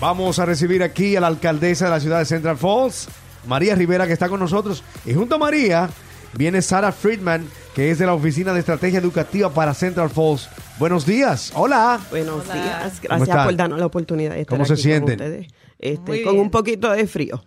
Vamos 0.00 0.38
a 0.38 0.46
recibir 0.46 0.82
aquí 0.82 1.16
a 1.16 1.20
la 1.20 1.26
alcaldesa 1.26 1.86
de 1.86 1.90
la 1.90 2.00
ciudad 2.00 2.18
de 2.20 2.24
Central 2.24 2.56
Falls, 2.56 3.08
María 3.46 3.74
Rivera, 3.74 4.06
que 4.06 4.14
está 4.14 4.28
con 4.28 4.40
nosotros. 4.40 4.82
Y 5.04 5.12
junto 5.12 5.34
a 5.34 5.38
María 5.38 5.90
viene 6.34 6.62
Sara 6.62 6.90
Friedman, 6.90 7.46
que 7.74 7.90
es 7.90 7.98
de 7.98 8.06
la 8.06 8.14
Oficina 8.14 8.52
de 8.54 8.60
Estrategia 8.60 8.98
Educativa 8.98 9.50
para 9.52 9.74
Central 9.74 10.08
Falls. 10.08 10.48
Buenos 10.78 11.04
días. 11.04 11.52
Hola. 11.54 12.00
Buenos 12.10 12.44
días. 12.50 13.00
Gracias 13.02 13.44
por 13.44 13.56
darnos 13.56 13.78
la 13.78 13.86
oportunidad 13.86 14.32
de 14.34 14.40
estar 14.42 14.56
¿Cómo 14.56 14.64
se 14.64 14.76
sienten? 14.76 15.18
con 15.18 15.26
ustedes. 15.26 15.48
Este, 15.78 16.22
con 16.22 16.38
un 16.38 16.50
poquito 16.50 16.90
de 16.90 17.06
frío. 17.06 17.42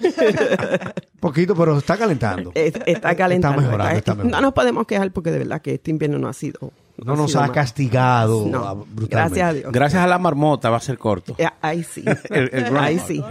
Poquito, 1.20 1.56
pero 1.56 1.78
está 1.78 1.96
calentando. 1.96 2.52
Es- 2.54 2.72
Está 2.86 3.16
calentando. 3.16 3.58
Está 3.60 3.66
mejorando, 3.70 3.98
está 3.98 4.12
No 4.12 4.16
mejorando. 4.18 4.40
nos 4.46 4.54
podemos 4.54 4.86
quejar 4.86 5.10
porque 5.10 5.32
de 5.32 5.38
verdad 5.38 5.60
que 5.60 5.74
este 5.74 5.90
invierno 5.90 6.18
no 6.20 6.28
ha 6.28 6.32
sido. 6.32 6.70
No 7.04 7.14
nos 7.16 7.36
ha 7.36 7.50
castigado 7.52 8.46
No, 8.46 8.74
brutalmente. 8.86 9.08
gracias 9.08 9.48
a 9.48 9.52
Dios. 9.52 9.72
Gracias 9.72 10.02
a 10.02 10.06
la 10.06 10.18
marmota 10.18 10.68
va 10.70 10.78
a 10.78 10.80
ser 10.80 10.98
corto. 10.98 11.34
Eh, 11.38 11.46
Ahí 11.60 11.84
sí. 11.84 12.02
El- 12.30 12.50
el 12.52 12.64
groundhog. 12.64 12.78
Ahí 12.82 12.98
sí. 13.06 13.22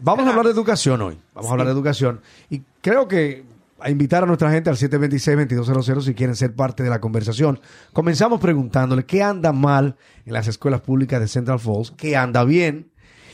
Vamos 0.00 0.26
a 0.26 0.30
hablar 0.30 0.44
de 0.46 0.50
educación 0.52 1.00
hoy. 1.02 1.18
Vamos 1.34 1.48
a 1.50 1.52
hablar 1.52 1.66
de 1.68 1.72
educación. 1.72 2.20
Y 2.50 2.62
creo 2.80 3.06
que 3.08 3.44
a 3.80 3.90
invitar 3.90 4.22
a 4.22 4.26
nuestra 4.26 4.50
gente 4.50 4.70
al 4.70 4.76
726-2200 4.76 6.02
si 6.02 6.14
quieren 6.14 6.34
ser 6.36 6.54
parte 6.54 6.82
de 6.82 6.90
la 6.90 7.00
conversación. 7.00 7.60
Comenzamos 7.92 8.40
preguntándole 8.40 9.04
qué 9.04 9.22
anda 9.22 9.52
mal 9.52 9.96
en 10.24 10.32
las 10.32 10.48
escuelas 10.48 10.80
públicas 10.80 11.20
de 11.20 11.28
Central 11.28 11.58
Falls, 11.60 11.90
qué 11.96 12.16
anda 12.16 12.44
bien 12.44 12.90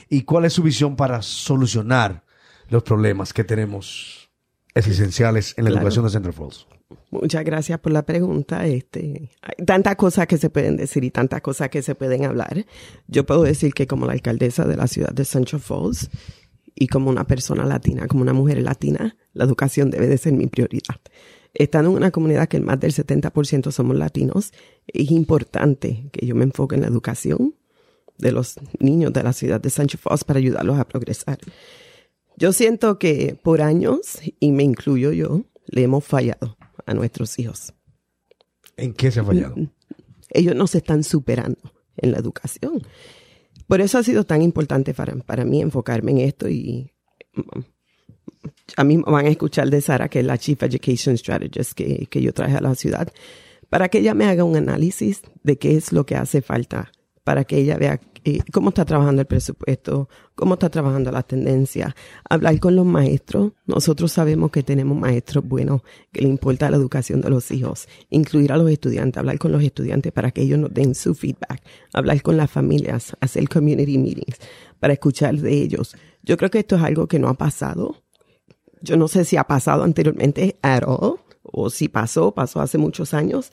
y 0.08 0.22
cuál 0.22 0.44
es 0.44 0.52
su 0.52 0.62
visión 0.62 0.96
para 0.96 1.22
solucionar 1.22 2.24
los 2.68 2.82
problemas 2.82 3.32
que 3.32 3.44
tenemos 3.44 4.30
esenciales 4.74 5.54
en 5.56 5.64
la 5.64 5.70
Claro. 5.70 5.82
educación 5.82 6.04
de 6.06 6.10
Central 6.10 6.34
Falls. 6.34 6.66
Muchas 7.10 7.44
gracias 7.44 7.78
por 7.80 7.92
la 7.92 8.02
pregunta. 8.02 8.66
Este, 8.66 9.30
hay 9.42 9.64
tantas 9.64 9.96
cosas 9.96 10.26
que 10.26 10.38
se 10.38 10.50
pueden 10.50 10.76
decir 10.76 11.04
y 11.04 11.10
tantas 11.10 11.40
cosas 11.40 11.68
que 11.68 11.82
se 11.82 11.94
pueden 11.94 12.24
hablar. 12.24 12.66
Yo 13.08 13.26
puedo 13.26 13.42
decir 13.42 13.74
que 13.74 13.86
como 13.86 14.06
la 14.06 14.12
alcaldesa 14.12 14.64
de 14.64 14.76
la 14.76 14.86
ciudad 14.86 15.10
de 15.10 15.24
Central 15.24 15.60
Falls 15.60 16.10
y 16.74 16.86
como 16.86 17.10
una 17.10 17.26
persona 17.26 17.64
latina, 17.64 18.06
como 18.06 18.22
una 18.22 18.32
mujer 18.32 18.62
latina, 18.62 19.16
la 19.32 19.44
educación 19.44 19.90
debe 19.90 20.06
de 20.06 20.18
ser 20.18 20.32
mi 20.32 20.46
prioridad. 20.46 21.00
Estando 21.52 21.90
en 21.90 21.96
una 21.96 22.12
comunidad 22.12 22.48
que 22.48 22.60
más 22.60 22.78
del 22.78 22.92
70% 22.92 23.72
somos 23.72 23.96
latinos, 23.96 24.52
es 24.86 25.10
importante 25.10 26.08
que 26.12 26.26
yo 26.26 26.36
me 26.36 26.44
enfoque 26.44 26.76
en 26.76 26.82
la 26.82 26.88
educación 26.88 27.56
de 28.18 28.30
los 28.30 28.54
niños 28.78 29.12
de 29.12 29.22
la 29.24 29.32
ciudad 29.32 29.60
de 29.60 29.70
Central 29.70 29.98
Falls 30.00 30.22
para 30.22 30.38
ayudarlos 30.38 30.78
a 30.78 30.86
progresar. 30.86 31.38
Yo 32.36 32.52
siento 32.52 32.98
que 32.98 33.36
por 33.42 33.62
años, 33.62 34.20
y 34.38 34.52
me 34.52 34.62
incluyo 34.62 35.10
yo, 35.10 35.42
le 35.66 35.82
hemos 35.82 36.04
fallado 36.04 36.56
a 36.86 36.94
nuestros 36.94 37.38
hijos. 37.38 37.74
¿En 38.76 38.94
qué 38.94 39.10
se 39.10 39.20
ha 39.20 39.24
fallado? 39.24 39.54
Ellos 40.30 40.54
no 40.54 40.66
se 40.66 40.78
están 40.78 41.04
superando 41.04 41.72
en 41.96 42.12
la 42.12 42.18
educación. 42.18 42.82
Por 43.66 43.80
eso 43.80 43.98
ha 43.98 44.02
sido 44.02 44.24
tan 44.24 44.42
importante 44.42 44.94
para, 44.94 45.14
para 45.16 45.44
mí 45.44 45.60
enfocarme 45.60 46.12
en 46.12 46.18
esto 46.18 46.48
y 46.48 46.92
mm, 47.34 47.60
a 48.76 48.84
mí 48.84 48.96
van 48.96 49.26
a 49.26 49.28
escuchar 49.28 49.70
de 49.70 49.80
Sara, 49.80 50.08
que 50.08 50.20
es 50.20 50.26
la 50.26 50.38
Chief 50.38 50.60
Education 50.62 51.16
Strategist 51.16 51.72
que, 51.72 52.06
que 52.06 52.22
yo 52.22 52.32
traje 52.32 52.56
a 52.56 52.60
la 52.60 52.74
ciudad, 52.74 53.12
para 53.68 53.88
que 53.88 53.98
ella 53.98 54.14
me 54.14 54.24
haga 54.24 54.44
un 54.44 54.56
análisis 54.56 55.22
de 55.42 55.58
qué 55.58 55.76
es 55.76 55.92
lo 55.92 56.06
que 56.06 56.16
hace 56.16 56.42
falta, 56.42 56.90
para 57.22 57.44
que 57.44 57.58
ella 57.58 57.76
vea 57.76 58.00
eh, 58.24 58.40
cómo 58.52 58.70
está 58.70 58.84
trabajando 58.84 59.22
el 59.22 59.26
presupuesto, 59.26 60.08
cómo 60.34 60.54
está 60.54 60.68
trabajando 60.68 61.10
la 61.10 61.22
tendencia, 61.22 61.94
hablar 62.28 62.58
con 62.60 62.76
los 62.76 62.86
maestros. 62.86 63.52
Nosotros 63.66 64.12
sabemos 64.12 64.50
que 64.50 64.62
tenemos 64.62 64.98
maestros 64.98 65.46
buenos, 65.46 65.82
que 66.12 66.22
le 66.22 66.28
importa 66.28 66.70
la 66.70 66.76
educación 66.76 67.20
de 67.20 67.30
los 67.30 67.50
hijos, 67.50 67.88
incluir 68.10 68.52
a 68.52 68.56
los 68.56 68.70
estudiantes, 68.70 69.18
hablar 69.18 69.38
con 69.38 69.52
los 69.52 69.62
estudiantes 69.62 70.12
para 70.12 70.30
que 70.30 70.42
ellos 70.42 70.58
nos 70.58 70.72
den 70.72 70.94
su 70.94 71.14
feedback, 71.14 71.62
hablar 71.92 72.20
con 72.22 72.36
las 72.36 72.50
familias, 72.50 73.16
hacer 73.20 73.48
community 73.48 73.98
meetings 73.98 74.38
para 74.78 74.92
escuchar 74.92 75.36
de 75.36 75.52
ellos. 75.52 75.96
Yo 76.22 76.36
creo 76.36 76.50
que 76.50 76.60
esto 76.60 76.76
es 76.76 76.82
algo 76.82 77.06
que 77.06 77.18
no 77.18 77.28
ha 77.28 77.34
pasado. 77.34 78.02
Yo 78.82 78.96
no 78.96 79.08
sé 79.08 79.24
si 79.24 79.36
ha 79.36 79.44
pasado 79.44 79.84
anteriormente 79.84 80.58
at 80.62 80.82
all, 80.86 81.20
o 81.42 81.70
si 81.70 81.88
pasó, 81.88 82.32
pasó 82.32 82.60
hace 82.60 82.78
muchos 82.78 83.14
años. 83.14 83.52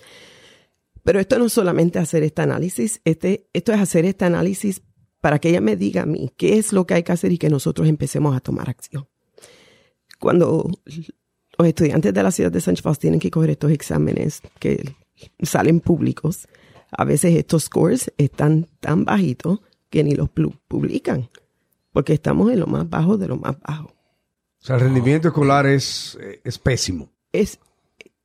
Pero 1.07 1.21
esto 1.21 1.39
no 1.39 1.45
es 1.45 1.53
solamente 1.53 1.99
hacer 1.99 2.21
este 2.23 2.41
análisis, 2.41 2.99
este, 3.05 3.47
esto 3.53 3.71
es 3.71 3.79
hacer 3.79 4.03
este 4.03 4.25
análisis 4.25 4.81
para 5.21 5.39
que 5.39 5.47
ella 5.47 5.61
me 5.61 5.77
diga 5.77 6.01
a 6.01 6.05
mí 6.05 6.33
qué 6.35 6.57
es 6.57 6.73
lo 6.73 6.85
que 6.85 6.95
hay 6.95 7.03
que 7.03 7.13
hacer 7.13 7.31
y 7.31 7.37
que 7.37 7.49
nosotros 7.49 7.87
empecemos 7.87 8.35
a 8.35 8.41
tomar 8.41 8.69
acción. 8.69 9.07
Cuando 10.19 10.69
los 11.57 11.67
estudiantes 11.67 12.13
de 12.13 12.23
la 12.23 12.31
ciudad 12.31 12.51
de 12.51 12.59
Sánchez 12.59 12.83
Falls 12.83 12.99
tienen 12.99 13.21
que 13.21 13.31
coger 13.31 13.51
estos 13.51 13.71
exámenes 13.71 14.41
que 14.59 14.95
salen 15.41 15.79
públicos, 15.79 16.45
a 16.91 17.05
veces 17.05 17.35
estos 17.37 17.63
scores 17.63 18.11
están 18.17 18.67
tan 18.81 19.05
bajitos 19.05 19.61
que 19.89 20.03
ni 20.03 20.13
los 20.13 20.27
pu- 20.29 20.59
publican, 20.67 21.29
porque 21.93 22.11
estamos 22.15 22.51
en 22.51 22.59
lo 22.59 22.67
más 22.67 22.89
bajo 22.89 23.17
de 23.17 23.29
lo 23.29 23.37
más 23.37 23.57
bajo. 23.61 23.93
O 24.61 24.65
sea, 24.65 24.75
el 24.75 24.81
rendimiento 24.81 25.29
escolar 25.29 25.67
es, 25.67 26.17
eh, 26.19 26.41
es 26.43 26.59
pésimo. 26.59 27.13
es 27.31 27.59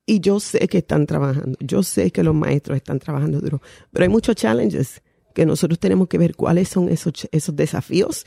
y 0.05 0.19
yo 0.19 0.39
sé 0.39 0.67
que 0.67 0.79
están 0.79 1.05
trabajando, 1.05 1.57
yo 1.59 1.81
sé 1.83 2.11
que 2.11 2.23
los 2.23 2.35
maestros 2.35 2.77
están 2.77 2.99
trabajando 2.99 3.39
duro, 3.39 3.61
pero 3.91 4.03
hay 4.03 4.09
muchos 4.09 4.35
challenges 4.35 5.01
que 5.33 5.45
nosotros 5.45 5.79
tenemos 5.79 6.07
que 6.07 6.17
ver 6.17 6.35
cuáles 6.35 6.69
son 6.69 6.89
esos, 6.89 7.27
esos 7.31 7.55
desafíos 7.55 8.25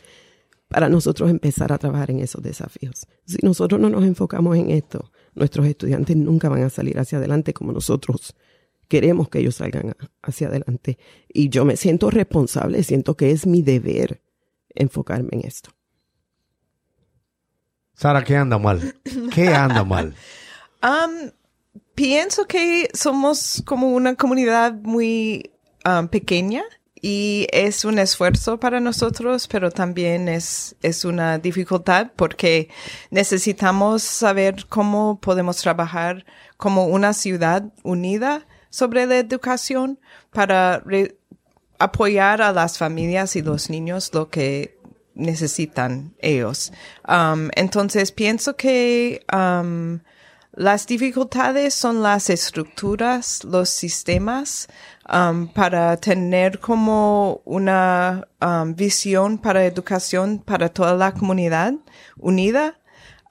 para 0.69 0.88
nosotros 0.88 1.31
empezar 1.31 1.72
a 1.72 1.78
trabajar 1.78 2.10
en 2.10 2.20
esos 2.20 2.42
desafíos. 2.42 3.06
Si 3.25 3.36
nosotros 3.42 3.81
no 3.81 3.88
nos 3.91 4.04
enfocamos 4.04 4.56
en 4.56 4.70
esto, 4.70 5.12
nuestros 5.34 5.66
estudiantes 5.66 6.16
nunca 6.16 6.48
van 6.48 6.62
a 6.62 6.70
salir 6.70 6.98
hacia 6.98 7.19
adelante 7.19 7.53
como 7.54 7.72
nosotros 7.72 8.34
queremos 8.88 9.28
que 9.28 9.38
ellos 9.41 9.56
salgan 9.56 9.91
a- 9.91 10.10
hacia 10.22 10.48
adelante. 10.48 10.98
Y 11.28 11.48
yo 11.50 11.65
me 11.65 11.76
siento 11.76 12.10
responsable, 12.10 12.82
siento 12.82 13.16
que 13.16 13.31
es 13.31 13.47
mi 13.47 13.62
deber 13.62 14.22
enfocarme 14.75 15.28
en 15.32 15.47
esto. 15.47 15.70
Sara, 17.94 18.22
¿qué 18.25 18.36
anda 18.36 18.59
mal? 18.59 18.94
¿Qué 19.32 19.48
anda 19.48 19.84
mal? 19.84 20.15
Um, 20.82 21.31
pienso 21.96 22.46
que 22.46 22.88
somos 22.94 23.62
como 23.66 23.88
una 23.88 24.14
comunidad 24.14 24.74
muy 24.74 25.50
um, 25.84 26.06
pequeña 26.06 26.62
y 27.00 27.46
es 27.52 27.84
un 27.84 27.98
esfuerzo 27.98 28.60
para 28.60 28.80
nosotros, 28.80 29.48
pero 29.48 29.70
también 29.70 30.28
es, 30.28 30.76
es 30.82 31.04
una 31.04 31.38
dificultad 31.38 32.12
porque 32.14 32.68
necesitamos 33.10 34.02
saber 34.02 34.66
cómo 34.68 35.18
podemos 35.20 35.56
trabajar 35.56 36.24
como 36.56 36.86
una 36.86 37.12
ciudad 37.12 37.64
unida 37.82 38.46
sobre 38.70 39.06
la 39.06 39.18
educación 39.18 39.98
para 40.32 40.84
apoyar 41.78 42.42
a 42.42 42.52
las 42.52 42.76
familias 42.76 43.36
y 43.36 43.42
los 43.42 43.70
niños 43.70 44.10
lo 44.12 44.28
que 44.28 44.78
necesitan 45.14 46.14
ellos. 46.18 46.72
Um, 47.08 47.48
entonces 47.54 48.12
pienso 48.12 48.54
que 48.56 49.24
um, 49.32 50.00
las 50.56 50.86
dificultades 50.86 51.74
son 51.74 52.02
las 52.02 52.30
estructuras, 52.30 53.44
los 53.44 53.68
sistemas, 53.68 54.68
um, 55.12 55.48
para 55.48 55.98
tener 55.98 56.60
como 56.60 57.42
una 57.44 58.26
um, 58.40 58.74
visión 58.74 59.36
para 59.36 59.66
educación 59.66 60.38
para 60.38 60.70
toda 60.70 60.94
la 60.94 61.12
comunidad 61.12 61.74
unida. 62.16 62.78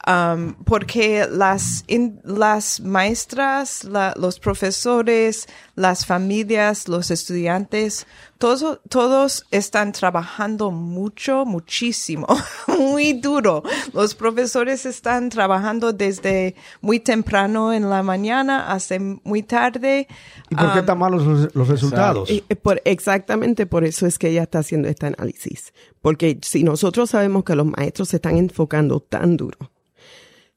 Um, 0.08 0.54
porque 0.66 1.26
las, 1.32 1.84
in- 1.88 2.20
las 2.24 2.80
maestras, 2.80 3.84
la- 3.86 4.14
los 4.16 4.40
profesores, 4.40 5.48
las 5.76 6.06
familias, 6.06 6.88
los 6.88 7.10
estudiantes, 7.10 8.06
todos, 8.38 8.82
todos 8.88 9.48
están 9.50 9.94
trabajando 9.94 10.70
mucho, 10.70 11.44
muchísimo, 11.46 12.28
muy 12.80 13.14
duro. 13.14 13.64
Los 13.94 14.14
profesores 14.14 14.86
están 14.86 15.30
trabajando 15.30 15.92
desde 15.92 16.54
muy 16.82 17.00
temprano 17.00 17.74
en 17.74 17.90
la 17.90 18.04
mañana 18.04 18.72
hasta 18.72 18.98
muy 19.00 19.42
tarde. 19.42 20.08
¿Y 20.52 20.56
por 20.56 20.66
qué 20.68 20.74
Um, 20.74 20.80
están 20.82 21.00
malos 21.00 21.26
los, 21.26 21.56
los 21.56 21.68
resultados? 21.68 22.30
Y, 22.30 22.42
por, 22.42 22.80
exactamente 22.86 23.66
por 23.66 23.84
eso 23.86 24.06
es 24.06 24.20
que 24.20 24.30
ella 24.30 24.44
está 24.44 24.60
haciendo 24.60 24.88
este 24.88 25.08
análisis. 25.08 25.74
Porque 26.02 26.38
si 26.44 26.64
nosotros 26.64 27.10
sabemos 27.10 27.44
que 27.44 27.56
los 27.56 27.66
maestros 27.66 28.10
se 28.10 28.18
están 28.18 28.38
enfocando 28.38 29.00
tan 29.00 29.36
duro, 29.36 29.58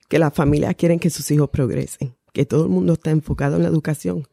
que 0.09 0.19
las 0.19 0.33
familias 0.35 0.75
quieren 0.77 0.99
que 0.99 1.11
sus 1.11 1.31
hijos 1.31 1.51
progresen, 1.51 2.15
que 2.33 2.45
todo 2.47 2.65
el 2.65 2.71
mundo 2.71 2.95
está 2.95 3.11
enfocado 3.11 3.57
en 3.57 3.63
la 3.63 3.69
educación, 3.69 4.27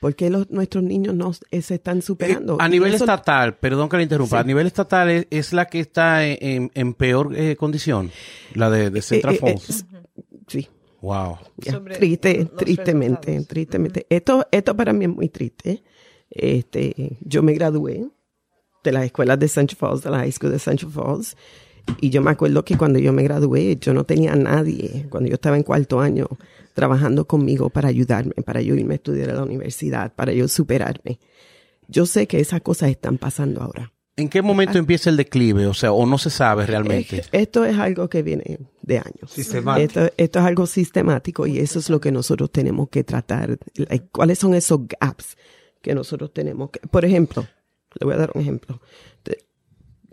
¿por 0.00 0.14
qué 0.14 0.30
los, 0.30 0.48
nuestros 0.50 0.82
niños 0.84 1.14
no 1.14 1.32
eh, 1.50 1.62
se 1.62 1.74
están 1.74 2.00
superando? 2.02 2.56
a 2.60 2.68
nivel 2.68 2.94
eso- 2.94 3.04
estatal, 3.04 3.56
perdón 3.58 3.88
que 3.88 3.96
le 3.98 4.04
interrumpa, 4.04 4.38
Sí. 4.38 4.40
a 4.40 4.44
nivel 4.46 4.66
estatal 4.66 5.10
es, 5.10 5.26
es 5.30 5.52
la 5.52 5.66
que 5.66 5.80
está 5.80 6.24
en, 6.26 6.38
en- 6.40 6.70
en 6.74 6.94
peor 6.94 7.34
eh, 7.36 7.56
condición, 7.56 8.10
la 8.54 8.70
de, 8.70 8.90
de 8.90 9.02
Central 9.02 9.34
eh, 9.42 9.54
eh, 9.56 9.58
sí. 10.48 10.68
wow. 11.02 11.36
Ya, 11.58 11.80
triste, 11.82 12.44
tristemente, 12.56 13.16
resultados. 13.26 13.46
tristemente. 13.48 14.06
Esto, 14.08 14.46
esto 14.50 14.76
para 14.76 14.92
mí 14.92 15.04
es 15.06 15.10
muy 15.10 15.28
triste. 15.28 15.82
Este, 16.30 17.18
yo 17.22 17.42
me 17.42 17.52
gradué 17.54 18.08
de 18.84 18.92
las 18.92 19.04
escuelas 19.04 19.38
de 19.38 19.48
Central 19.48 19.76
Falls, 19.76 20.02
de 20.04 20.10
la 20.10 20.18
high 20.18 20.32
school 20.32 20.52
de 20.52 20.58
Central 20.58 20.90
Falls, 20.92 21.36
y 22.00 22.10
yo 22.10 22.22
me 22.22 22.30
acuerdo 22.30 22.64
que 22.64 22.76
cuando 22.76 22.98
yo 22.98 23.12
me 23.12 23.22
gradué, 23.22 23.76
yo 23.80 23.94
no 23.94 24.04
tenía 24.04 24.32
a 24.32 24.36
nadie, 24.36 25.06
cuando 25.08 25.28
yo 25.28 25.34
estaba 25.34 25.56
en 25.56 25.62
cuarto 25.62 26.00
año, 26.00 26.28
trabajando 26.74 27.26
conmigo 27.26 27.70
para 27.70 27.88
ayudarme, 27.88 28.34
para 28.44 28.60
yo 28.62 28.74
irme 28.74 28.94
a 28.94 28.96
estudiar 28.96 29.30
a 29.30 29.34
la 29.34 29.42
universidad, 29.42 30.12
para 30.14 30.32
yo 30.32 30.48
superarme. 30.48 31.18
Yo 31.88 32.06
sé 32.06 32.26
que 32.26 32.40
esas 32.40 32.60
cosas 32.60 32.90
están 32.90 33.18
pasando 33.18 33.62
ahora. 33.62 33.92
¿En 34.16 34.28
qué 34.28 34.42
momento 34.42 34.78
empieza 34.78 35.08
el 35.08 35.16
declive? 35.16 35.66
O 35.66 35.74
sea, 35.74 35.92
o 35.92 36.04
no 36.04 36.18
se 36.18 36.30
sabe 36.30 36.66
realmente. 36.66 37.22
esto 37.32 37.64
es 37.64 37.78
algo 37.78 38.08
que 38.08 38.22
viene 38.22 38.58
de 38.82 38.98
años. 38.98 39.30
Sistemático. 39.30 40.00
Esto, 40.00 40.14
esto 40.16 40.38
es 40.38 40.44
algo 40.44 40.66
sistemático 40.66 41.46
y 41.46 41.58
eso 41.58 41.78
es 41.78 41.88
lo 41.88 42.00
que 42.00 42.12
nosotros 42.12 42.50
tenemos 42.52 42.90
que 42.90 43.02
tratar. 43.02 43.58
¿Cuáles 44.12 44.38
son 44.38 44.54
esos 44.54 44.80
gaps 44.86 45.36
que 45.80 45.94
nosotros 45.94 46.32
tenemos 46.34 46.70
que... 46.70 46.80
Por 46.80 47.04
ejemplo, 47.04 47.46
le 47.98 48.04
voy 48.04 48.14
a 48.14 48.18
dar 48.18 48.30
un 48.34 48.42
ejemplo. 48.42 48.80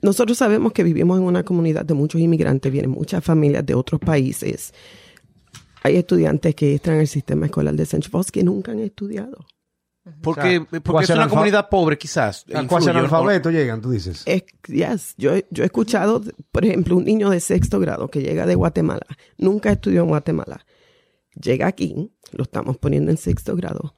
Nosotros 0.02 0.38
sabemos 0.38 0.74
que 0.74 0.84
vivimos 0.84 1.18
en 1.20 1.26
una 1.26 1.44
comunidad 1.44 1.86
de 1.86 1.94
muchos 1.94 2.22
inmigrantes, 2.22 2.72
vienen 2.72 2.92
muchas 2.92 3.24
familias 3.24 3.66
de 3.66 3.74
otros 3.74 4.00
países. 4.00 4.74
Hay 5.84 5.96
estudiantes 5.96 6.54
que 6.56 6.74
entran 6.74 7.00
al 7.00 7.08
sistema 7.08 7.46
escolar 7.46 7.74
de 7.76 7.84
St. 7.84 8.08
Foss 8.10 8.32
que 8.32 8.44
nunca 8.44 8.72
han 8.72 8.80
estudiado. 8.80 9.46
Porque, 10.22 10.62
porque 10.62 10.82
cuasi 10.82 11.12
es 11.12 11.18
una 11.18 11.28
comunidad 11.30 11.70
pobre, 11.70 11.98
quizás. 11.98 12.46
Cuasi 12.46 12.64
influye, 12.64 12.86
¿no? 12.94 13.00
analfabeto 13.00 13.52
llegan, 13.52 13.82
tú 13.82 13.92
dices. 13.92 14.24
Es, 14.26 14.44
yes, 14.68 15.16
yo, 15.18 15.36
he- 15.36 15.46
yo 15.52 15.64
he 15.64 15.66
escuchado, 15.66 16.22
por 16.52 16.64
ejemplo, 16.64 16.96
un 16.96 17.04
niño 17.04 17.30
de 17.30 17.42
sexto 17.42 17.78
grado 17.80 18.08
que 18.08 18.22
llega 18.22 18.46
de 18.46 18.56
Guatemala, 18.56 19.06
nunca 19.38 19.70
estudió 19.72 20.04
en 20.04 20.08
Guatemala, 20.08 20.66
llega 21.42 21.68
aquí, 21.68 22.10
lo 22.32 22.44
estamos 22.44 22.78
poniendo 22.78 23.12
en 23.12 23.18
sexto 23.18 23.56
grado. 23.58 23.96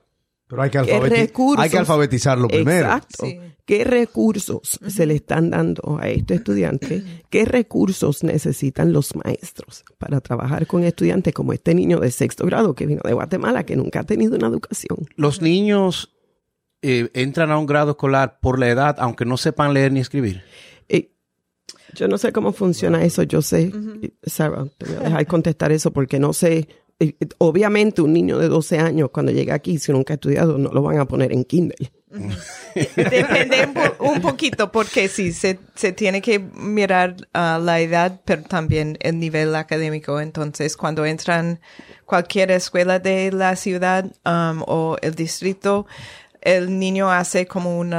Pero 0.49 0.61
hay 0.63 0.69
que, 0.71 0.81
¿Qué 0.81 0.93
alfabeti- 0.95 1.09
recursos? 1.09 1.63
hay 1.63 1.69
que 1.69 1.77
alfabetizarlo 1.77 2.47
primero. 2.49 2.87
Exacto. 2.87 3.25
Sí. 3.25 3.39
¿Qué 3.65 3.83
recursos 3.83 4.79
se 4.87 5.05
le 5.05 5.13
están 5.13 5.51
dando 5.51 5.99
a 6.01 6.09
estos 6.09 6.37
estudiantes? 6.37 7.03
¿Qué 7.29 7.45
recursos 7.45 8.23
necesitan 8.23 8.91
los 8.91 9.15
maestros 9.15 9.85
para 9.99 10.19
trabajar 10.21 10.65
con 10.65 10.83
estudiantes 10.83 11.35
como 11.35 11.53
este 11.53 11.75
niño 11.75 11.99
de 11.99 12.09
sexto 12.09 12.47
grado 12.47 12.73
que 12.73 12.87
vino 12.87 13.01
de 13.05 13.13
Guatemala, 13.13 13.63
que 13.63 13.75
nunca 13.75 13.99
ha 13.99 14.03
tenido 14.03 14.35
una 14.37 14.47
educación? 14.47 14.97
Los 15.15 15.43
niños 15.43 16.15
eh, 16.81 17.11
entran 17.13 17.51
a 17.51 17.59
un 17.59 17.67
grado 17.67 17.91
escolar 17.91 18.39
por 18.41 18.57
la 18.57 18.69
edad, 18.69 18.95
aunque 18.97 19.25
no 19.25 19.37
sepan 19.37 19.75
leer 19.75 19.91
ni 19.91 19.99
escribir. 19.99 20.41
Eh, 20.87 21.11
yo 21.93 22.07
no 22.07 22.17
sé 22.17 22.31
cómo 22.31 22.53
funciona 22.53 23.03
eso. 23.03 23.21
Yo 23.21 23.43
sé, 23.43 23.71
Sarah, 24.23 24.65
te 24.79 24.87
voy 24.87 24.95
a 24.95 24.99
dejar 25.01 25.27
contestar 25.27 25.71
eso 25.71 25.91
porque 25.93 26.19
no 26.19 26.33
sé. 26.33 26.67
Obviamente, 27.37 28.01
un 28.01 28.11
niño 28.13 28.37
de 28.37 28.49
12 28.49 28.77
años, 28.79 29.09
cuando 29.11 29.31
llega 29.31 29.53
aquí, 29.53 29.79
si 29.79 29.91
nunca 29.91 30.13
ha 30.13 30.15
estudiado, 30.15 30.57
no 30.57 30.69
lo 30.69 30.81
van 30.81 30.99
a 30.99 31.05
poner 31.05 31.31
en 31.31 31.45
Kindle. 31.45 31.91
Depende 32.75 33.65
un, 33.67 33.73
po- 33.73 34.03
un 34.03 34.21
poquito 34.21 34.71
porque 34.71 35.07
sí, 35.07 35.31
se, 35.31 35.59
se 35.75 35.91
tiene 35.91 36.21
que 36.21 36.39
mirar 36.39 37.15
ah, 37.33 37.59
la 37.61 37.79
edad, 37.79 38.19
pero 38.25 38.41
también 38.43 38.97
el 39.01 39.19
nivel 39.19 39.55
académico. 39.55 40.19
Entonces, 40.19 40.75
cuando 40.75 41.05
entran 41.05 41.59
cualquier 42.05 42.51
escuela 42.51 42.99
de 42.99 43.31
la 43.31 43.55
ciudad 43.55 44.05
um, 44.25 44.63
o 44.67 44.97
el 45.01 45.15
distrito, 45.15 45.85
el 46.41 46.79
niño 46.79 47.11
hace 47.11 47.45
como 47.45 47.77
un 47.79 47.93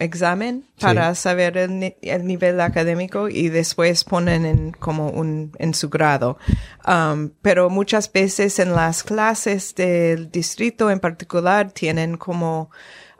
examen 0.00 0.64
para 0.80 1.14
saber 1.14 1.56
el, 1.56 1.94
el 2.00 2.26
nivel 2.26 2.60
académico 2.60 3.28
y 3.28 3.50
después 3.50 4.02
ponen 4.02 4.46
en 4.46 4.72
como 4.72 5.10
un 5.10 5.52
en 5.58 5.74
su 5.74 5.90
grado. 5.90 6.38
Um, 6.86 7.30
pero 7.42 7.70
muchas 7.70 8.10
veces 8.10 8.58
en 8.58 8.74
las 8.74 9.02
clases 9.02 9.74
del 9.74 10.30
distrito 10.30 10.90
en 10.90 11.00
particular 11.00 11.70
tienen 11.70 12.16
como 12.16 12.70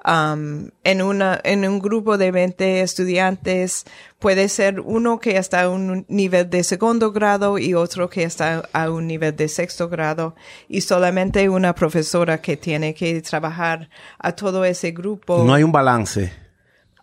um, 0.06 0.70
en 0.84 1.02
una 1.02 1.38
en 1.44 1.68
un 1.68 1.80
grupo 1.80 2.16
de 2.16 2.30
20 2.30 2.80
estudiantes 2.80 3.84
puede 4.18 4.48
ser 4.48 4.80
uno 4.80 5.20
que 5.20 5.36
está 5.36 5.62
a 5.62 5.68
un 5.68 6.06
nivel 6.08 6.48
de 6.48 6.64
segundo 6.64 7.12
grado 7.12 7.58
y 7.58 7.74
otro 7.74 8.08
que 8.08 8.22
está 8.22 8.68
a 8.72 8.90
un 8.90 9.06
nivel 9.06 9.36
de 9.36 9.48
sexto 9.48 9.90
grado 9.90 10.34
y 10.66 10.80
solamente 10.80 11.48
una 11.50 11.74
profesora 11.74 12.40
que 12.40 12.56
tiene 12.56 12.94
que 12.94 13.20
trabajar 13.20 13.90
a 14.18 14.32
todo 14.32 14.64
ese 14.64 14.92
grupo 14.92 15.44
No 15.44 15.52
hay 15.52 15.62
un 15.62 15.72
balance. 15.72 16.49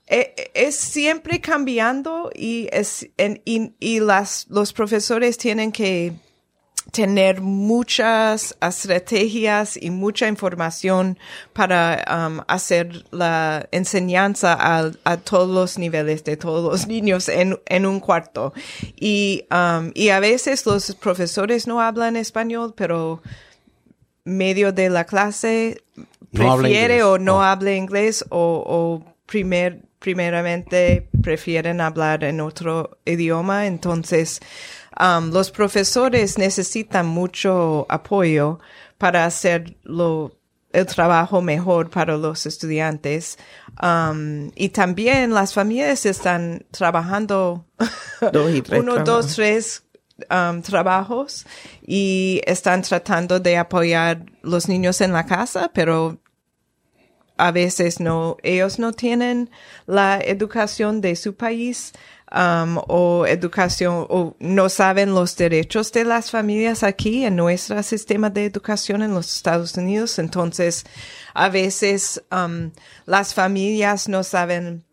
Eh, 0.07 0.51
es 0.53 0.75
siempre 0.75 1.41
cambiando 1.41 2.29
y 2.33 2.67
es 2.71 3.07
en- 3.17 3.41
y, 3.45 3.73
y 3.79 3.99
las 3.99 4.45
los 4.49 4.71
profesores 4.73 5.37
tienen 5.37 5.71
que 5.71 6.13
tener 6.93 7.41
muchas 7.41 8.55
estrategias 8.61 9.75
y 9.75 9.89
mucha 9.89 10.29
información 10.29 11.19
para 11.51 12.05
um, 12.09 12.39
hacer 12.47 13.03
la 13.11 13.67
enseñanza 13.71 14.53
a, 14.57 14.91
a 15.03 15.17
todos 15.17 15.49
los 15.49 15.77
niveles 15.77 16.23
de 16.23 16.37
todos 16.37 16.63
los 16.71 16.87
niños 16.87 17.27
en, 17.27 17.59
en 17.65 17.85
un 17.85 17.99
cuarto. 17.99 18.53
Y, 18.95 19.43
um, 19.51 19.91
y 19.95 20.09
a 20.09 20.21
veces 20.21 20.65
los 20.65 20.95
profesores 20.95 21.67
no 21.67 21.81
hablan 21.81 22.15
español, 22.15 22.73
pero 22.75 23.21
medio 24.23 24.71
de 24.71 24.89
la 24.89 25.05
clase 25.05 25.83
No 26.31 26.57
prefiere 26.57 27.03
o 27.03 27.17
no 27.17 27.37
Oh. 27.37 27.41
habla 27.41 27.73
inglés 27.75 28.23
o, 28.29 28.63
o 28.65 29.15
primer, 29.25 29.81
primeramente 29.99 31.09
prefieren 31.21 31.81
hablar 31.81 32.23
en 32.23 32.41
otro 32.41 32.99
idioma. 33.05 33.65
Entonces, 33.65 34.39
um, 34.99 35.31
los 35.31 35.51
profesores 35.51 36.37
necesitan 36.37 37.07
mucho 37.07 37.85
apoyo 37.89 38.59
para 38.97 39.25
hacer 39.25 39.77
lo, 39.83 40.37
el 40.71 40.85
trabajo 40.85 41.41
mejor 41.41 41.89
para 41.89 42.17
los 42.17 42.45
estudiantes. 42.45 43.37
Um, 43.81 44.51
y 44.55 44.69
también 44.69 45.33
las 45.33 45.53
familias 45.53 46.05
están 46.05 46.65
trabajando 46.71 47.65
Dos 48.33 48.53
y 48.53 48.61
tres 48.61 48.81
uno, 48.81 49.03
trabajos. 49.03 49.25
dos, 49.25 49.35
tres 49.35 49.83
um, 50.29 50.61
trabajos 50.61 51.45
y 51.81 52.41
están 52.45 52.81
tratando 52.81 53.39
de 53.39 53.57
apoyar 53.57 54.25
los 54.41 54.67
niños 54.67 55.01
en 55.01 55.13
la 55.13 55.25
casa, 55.25 55.71
pero 55.73 56.19
a 57.37 57.51
veces 57.51 57.99
no, 57.99 58.37
ellos 58.43 58.79
no 58.79 58.91
tienen 58.93 59.49
la 59.85 60.19
educación 60.19 61.01
de 61.01 61.15
su 61.15 61.35
país 61.35 61.93
um, 62.31 62.77
o 62.87 63.25
educación 63.27 64.05
o 64.09 64.35
no 64.39 64.69
saben 64.69 65.13
los 65.13 65.35
derechos 65.37 65.91
de 65.91 66.03
las 66.03 66.31
familias 66.31 66.83
aquí 66.83 67.25
en 67.25 67.35
nuestro 67.35 67.81
sistema 67.83 68.29
de 68.29 68.45
educación 68.45 69.01
en 69.01 69.13
los 69.13 69.35
Estados 69.35 69.75
Unidos. 69.75 70.19
Entonces, 70.19 70.85
a 71.33 71.49
veces 71.49 72.23
um, 72.31 72.71
las 73.05 73.33
familias 73.33 74.07
no 74.09 74.23
saben 74.23 74.83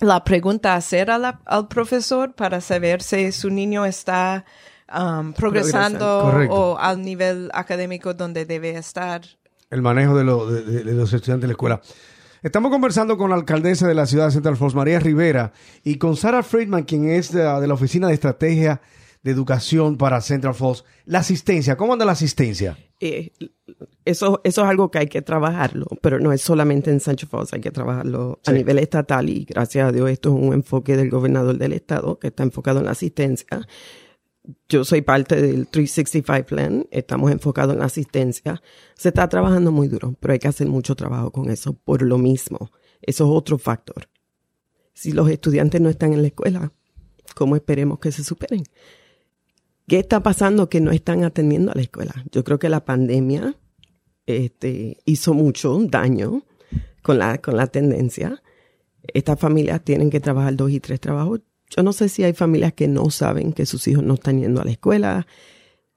la 0.00 0.24
pregunta 0.24 0.72
a 0.74 0.76
hacer 0.76 1.10
a 1.10 1.18
la- 1.18 1.40
al 1.46 1.68
profesor 1.68 2.34
para 2.34 2.60
saber 2.60 3.00
si 3.02 3.30
su 3.32 3.48
niño 3.50 3.86
está 3.86 4.44
um, 4.92 5.32
progresando 5.32 6.06
o 6.50 6.76
al 6.78 7.00
nivel 7.00 7.50
académico 7.54 8.12
donde 8.14 8.44
debe 8.44 8.70
estar. 8.76 9.22
El 9.74 9.82
manejo 9.82 10.16
de, 10.16 10.24
lo- 10.24 10.50
de- 10.50 10.62
de- 10.62 10.84
de 10.84 10.92
los 10.94 11.12
estudiantes 11.12 11.42
de 11.42 11.48
la 11.48 11.52
escuela. 11.52 11.80
Estamos 12.42 12.70
conversando 12.70 13.16
con 13.16 13.30
la 13.30 13.36
alcaldesa 13.36 13.88
de 13.88 13.94
la 13.94 14.06
ciudad 14.06 14.26
de 14.26 14.32
Central 14.32 14.56
Falls, 14.56 14.74
María 14.74 15.00
Rivera, 15.00 15.52
y 15.82 15.96
con 15.96 16.16
Sarah 16.16 16.42
Friedman, 16.42 16.84
quien 16.84 17.08
es 17.08 17.32
de, 17.32 17.42
la- 17.42 17.74
Oficina 17.74 18.06
de 18.08 18.14
Estrategia 18.14 18.80
de 19.22 19.30
Educación 19.30 19.96
para 19.96 20.20
Central 20.20 20.54
Falls. 20.54 20.84
La 21.06 21.20
asistencia, 21.20 21.76
¿cómo 21.76 21.94
anda 21.94 22.04
la 22.04 22.12
asistencia? 22.12 22.76
Eh, 23.00 23.32
eso, 24.04 24.42
eso 24.44 24.62
es 24.62 24.68
algo 24.68 24.90
que 24.90 24.98
hay 24.98 25.06
que 25.08 25.22
trabajarlo, 25.22 25.86
pero 26.02 26.20
no 26.20 26.32
es 26.32 26.42
solamente 26.42 26.90
en 26.90 27.00
Sancho 27.00 27.26
Falls, 27.26 27.52
hay 27.54 27.60
que 27.62 27.70
trabajarlo 27.70 28.38
a 28.46 28.52
nivel 28.52 28.78
estatal 28.78 29.28
y 29.30 29.46
gracias 29.46 29.88
a 29.88 29.92
Dios 29.92 30.10
esto 30.10 30.28
es 30.28 30.42
un 30.42 30.52
enfoque 30.52 30.96
del 30.96 31.08
gobernador 31.10 31.56
del 31.56 31.72
estado 31.72 32.18
que 32.18 32.26
está 32.28 32.42
enfocado 32.42 32.80
en 32.80 32.84
la 32.84 32.90
asistencia. 32.92 33.46
Yo 34.68 34.84
soy 34.84 35.00
parte 35.02 35.40
del 35.40 35.68
365 35.68 36.46
Plan, 36.46 36.86
estamos 36.90 37.32
enfocados 37.32 37.72
en 37.72 37.78
la 37.80 37.86
asistencia. 37.86 38.62
Se 38.94 39.08
está 39.08 39.28
trabajando 39.28 39.72
muy 39.72 39.88
duro, 39.88 40.14
pero 40.20 40.32
hay 40.32 40.38
que 40.38 40.48
hacer 40.48 40.68
mucho 40.68 40.94
trabajo 40.94 41.30
con 41.30 41.50
eso 41.50 41.72
por 41.72 42.02
lo 42.02 42.18
mismo. 42.18 42.70
Eso 43.00 43.24
es 43.24 43.30
otro 43.30 43.58
factor. 43.58 44.08
Si 44.92 45.12
los 45.12 45.28
estudiantes 45.30 45.80
no 45.80 45.88
están 45.88 46.12
en 46.12 46.22
la 46.22 46.28
escuela, 46.28 46.72
¿cómo 47.34 47.56
esperemos 47.56 47.98
que 47.98 48.12
se 48.12 48.22
superen? 48.22 48.64
¿Qué 49.86 49.98
está 49.98 50.22
pasando 50.22 50.68
que 50.68 50.80
no 50.80 50.92
están 50.92 51.24
atendiendo 51.24 51.72
a 51.72 51.74
la 51.74 51.82
escuela? 51.82 52.14
Yo 52.30 52.44
creo 52.44 52.58
que 52.58 52.68
la 52.68 52.84
pandemia 52.84 53.56
este, 54.26 54.98
hizo 55.04 55.34
mucho 55.34 55.78
daño 55.84 56.44
con 57.02 57.18
la, 57.18 57.38
con 57.38 57.56
la 57.56 57.66
tendencia. 57.66 58.42
Estas 59.02 59.38
familias 59.38 59.84
tienen 59.84 60.10
que 60.10 60.20
trabajar 60.20 60.56
dos 60.56 60.70
y 60.70 60.80
tres 60.80 61.00
trabajos. 61.00 61.40
Yo 61.70 61.82
no 61.82 61.92
sé 61.92 62.08
si 62.08 62.22
hay 62.24 62.32
familias 62.32 62.72
que 62.72 62.88
no 62.88 63.10
saben 63.10 63.52
que 63.52 63.66
sus 63.66 63.86
hijos 63.88 64.04
no 64.04 64.14
están 64.14 64.40
yendo 64.40 64.60
a 64.60 64.64
la 64.64 64.70
escuela 64.70 65.26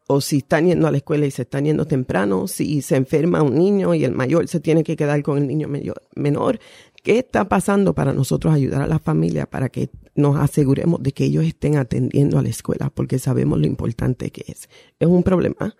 o 0.07 0.21
si 0.21 0.37
están 0.37 0.67
yendo 0.67 0.87
a 0.87 0.91
la 0.91 0.97
escuela 0.97 1.25
y 1.25 1.31
se 1.31 1.41
están 1.41 1.65
yendo 1.65 1.85
temprano, 1.85 2.47
si 2.47 2.81
se 2.81 2.95
enferma 2.95 3.43
un 3.43 3.55
niño 3.55 3.93
y 3.93 4.05
el 4.05 4.13
mayor 4.13 4.47
se 4.47 4.61
tiene 4.61 4.83
que 4.83 4.95
quedar 4.95 5.21
con 5.21 5.37
el 5.37 5.47
niño 5.47 5.67
menor. 6.15 6.59
¿Qué 7.03 7.19
está 7.19 7.47
pasando 7.47 7.93
para 7.93 8.13
nosotros 8.13 8.53
ayudar 8.53 8.81
a 8.81 8.87
la 8.87 8.99
familia 8.99 9.45
para 9.45 9.69
que 9.69 9.89
nos 10.15 10.37
aseguremos 10.37 11.03
de 11.03 11.11
que 11.11 11.25
ellos 11.25 11.43
estén 11.43 11.75
atendiendo 11.77 12.39
a 12.39 12.41
la 12.41 12.49
escuela? 12.49 12.89
Porque 12.89 13.19
sabemos 13.19 13.59
lo 13.59 13.67
importante 13.67 14.31
que 14.31 14.45
es. 14.47 14.69
Es 14.99 15.07
un 15.07 15.23
problema. 15.23 15.75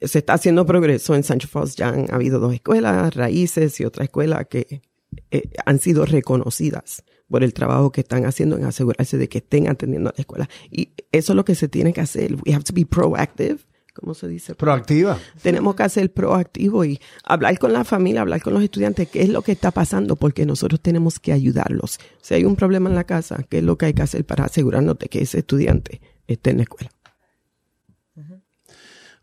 Se 0.00 0.18
está 0.18 0.34
haciendo 0.34 0.64
progreso 0.64 1.14
en 1.14 1.24
Sancho 1.24 1.48
Falls. 1.48 1.74
Ya 1.74 1.88
han 1.88 2.12
habido 2.12 2.38
dos 2.38 2.54
escuelas, 2.54 3.14
Raíces 3.14 3.80
y 3.80 3.84
otra 3.84 4.04
escuela 4.04 4.44
que 4.44 4.82
eh, 5.30 5.50
han 5.64 5.78
sido 5.80 6.04
reconocidas 6.04 7.02
por 7.28 7.44
el 7.44 7.52
trabajo 7.52 7.92
que 7.92 8.00
están 8.00 8.24
haciendo 8.24 8.56
en 8.56 8.64
asegurarse 8.64 9.18
de 9.18 9.28
que 9.28 9.38
estén 9.38 9.68
atendiendo 9.68 10.10
a 10.10 10.14
la 10.16 10.20
escuela. 10.20 10.48
Y 10.70 10.92
eso 11.12 11.32
es 11.32 11.36
lo 11.36 11.44
que 11.44 11.54
se 11.54 11.68
tiene 11.68 11.92
que 11.92 12.00
hacer. 12.00 12.34
We 12.46 12.54
have 12.54 12.64
to 12.64 12.72
be 12.72 12.86
proactive 12.86 13.58
¿cómo 13.98 14.14
se 14.14 14.28
dice? 14.28 14.54
Proactiva. 14.54 15.18
Tenemos 15.42 15.74
que 15.74 15.88
ser 15.88 16.12
proactivos 16.12 16.86
y 16.86 17.00
hablar 17.24 17.58
con 17.58 17.72
la 17.72 17.84
familia, 17.84 18.20
hablar 18.20 18.40
con 18.40 18.54
los 18.54 18.62
estudiantes, 18.62 19.08
qué 19.08 19.22
es 19.22 19.28
lo 19.28 19.42
que 19.42 19.52
está 19.52 19.70
pasando, 19.70 20.16
porque 20.16 20.46
nosotros 20.46 20.80
tenemos 20.80 21.18
que 21.18 21.32
ayudarlos. 21.32 21.98
Si 22.22 22.34
hay 22.34 22.44
un 22.44 22.54
problema 22.54 22.88
en 22.88 22.94
la 22.94 23.04
casa, 23.04 23.44
¿qué 23.48 23.58
es 23.58 23.64
lo 23.64 23.76
que 23.76 23.86
hay 23.86 23.94
que 23.94 24.02
hacer 24.02 24.24
para 24.24 24.44
asegurarnos 24.44 24.98
de 24.98 25.08
que 25.08 25.20
ese 25.20 25.38
estudiante 25.38 26.00
esté 26.26 26.50
en 26.50 26.58
la 26.58 26.62
escuela? 26.62 26.90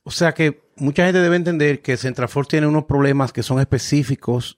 O 0.03 0.11
sea 0.11 0.33
que 0.33 0.61
mucha 0.75 1.05
gente 1.05 1.19
debe 1.19 1.37
entender 1.37 1.81
que 1.81 1.97
Centrafor 1.97 2.45
tiene 2.45 2.67
unos 2.67 2.83
problemas 2.83 3.31
que 3.31 3.43
son 3.43 3.59
específicos 3.59 4.57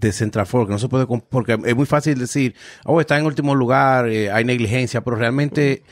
de 0.00 0.12
Centrafor, 0.12 0.66
que 0.66 0.72
no 0.72 0.78
se 0.78 0.88
puede, 0.88 1.06
porque 1.06 1.58
es 1.64 1.76
muy 1.76 1.86
fácil 1.86 2.18
decir, 2.18 2.54
oh, 2.84 3.00
está 3.00 3.18
en 3.18 3.26
último 3.26 3.54
lugar, 3.54 4.08
eh, 4.08 4.30
hay 4.30 4.44
negligencia, 4.44 5.02
pero 5.04 5.16
realmente 5.16 5.82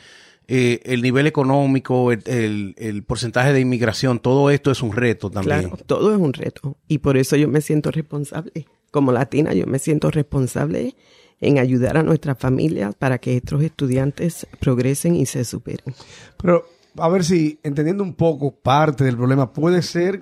eh, 0.49 0.81
el 0.85 1.03
nivel 1.03 1.27
económico, 1.27 2.11
el, 2.13 2.23
el- 2.27 2.75
el 2.77 3.05
porcentaje 3.05 3.53
de 3.53 3.61
inmigración, 3.61 4.19
todo 4.19 4.51
esto 4.51 4.71
es 4.71 4.83
un 4.83 4.93
reto 4.93 5.31
también. 5.31 5.61
Claro, 5.69 5.77
todo 5.87 6.13
es 6.15 6.21
un 6.21 6.33
reto 6.33 6.77
y 6.89 6.99
por 6.99 7.17
eso 7.17 7.37
yo 7.37 7.49
me 7.49 7.61
siento 7.61 7.91
responsable. 7.91 8.67
Como 8.91 9.13
latina, 9.13 9.55
yo 9.55 9.67
me 9.67 9.79
siento 9.79 10.11
responsable 10.11 10.95
en 11.41 11.59
ayudar 11.59 11.97
a 11.97 12.03
nuestras 12.03 12.39
familias 12.39 12.95
para 12.95 13.19
que 13.19 13.37
estos 13.37 13.63
estudiantes 13.63 14.47
progresen 14.61 15.15
y 15.17 15.27
se 15.27 15.45
superen. 15.45 15.95
Pero 16.43 16.67
a 16.99 17.09
ver 17.09 17.25
si, 17.25 17.59
entendiendo 17.63 18.05
un 18.05 18.15
poco 18.15 18.51
parte 18.55 19.05
del 19.05 19.17
problema, 19.17 19.53
puede 19.53 19.81
ser 19.81 20.21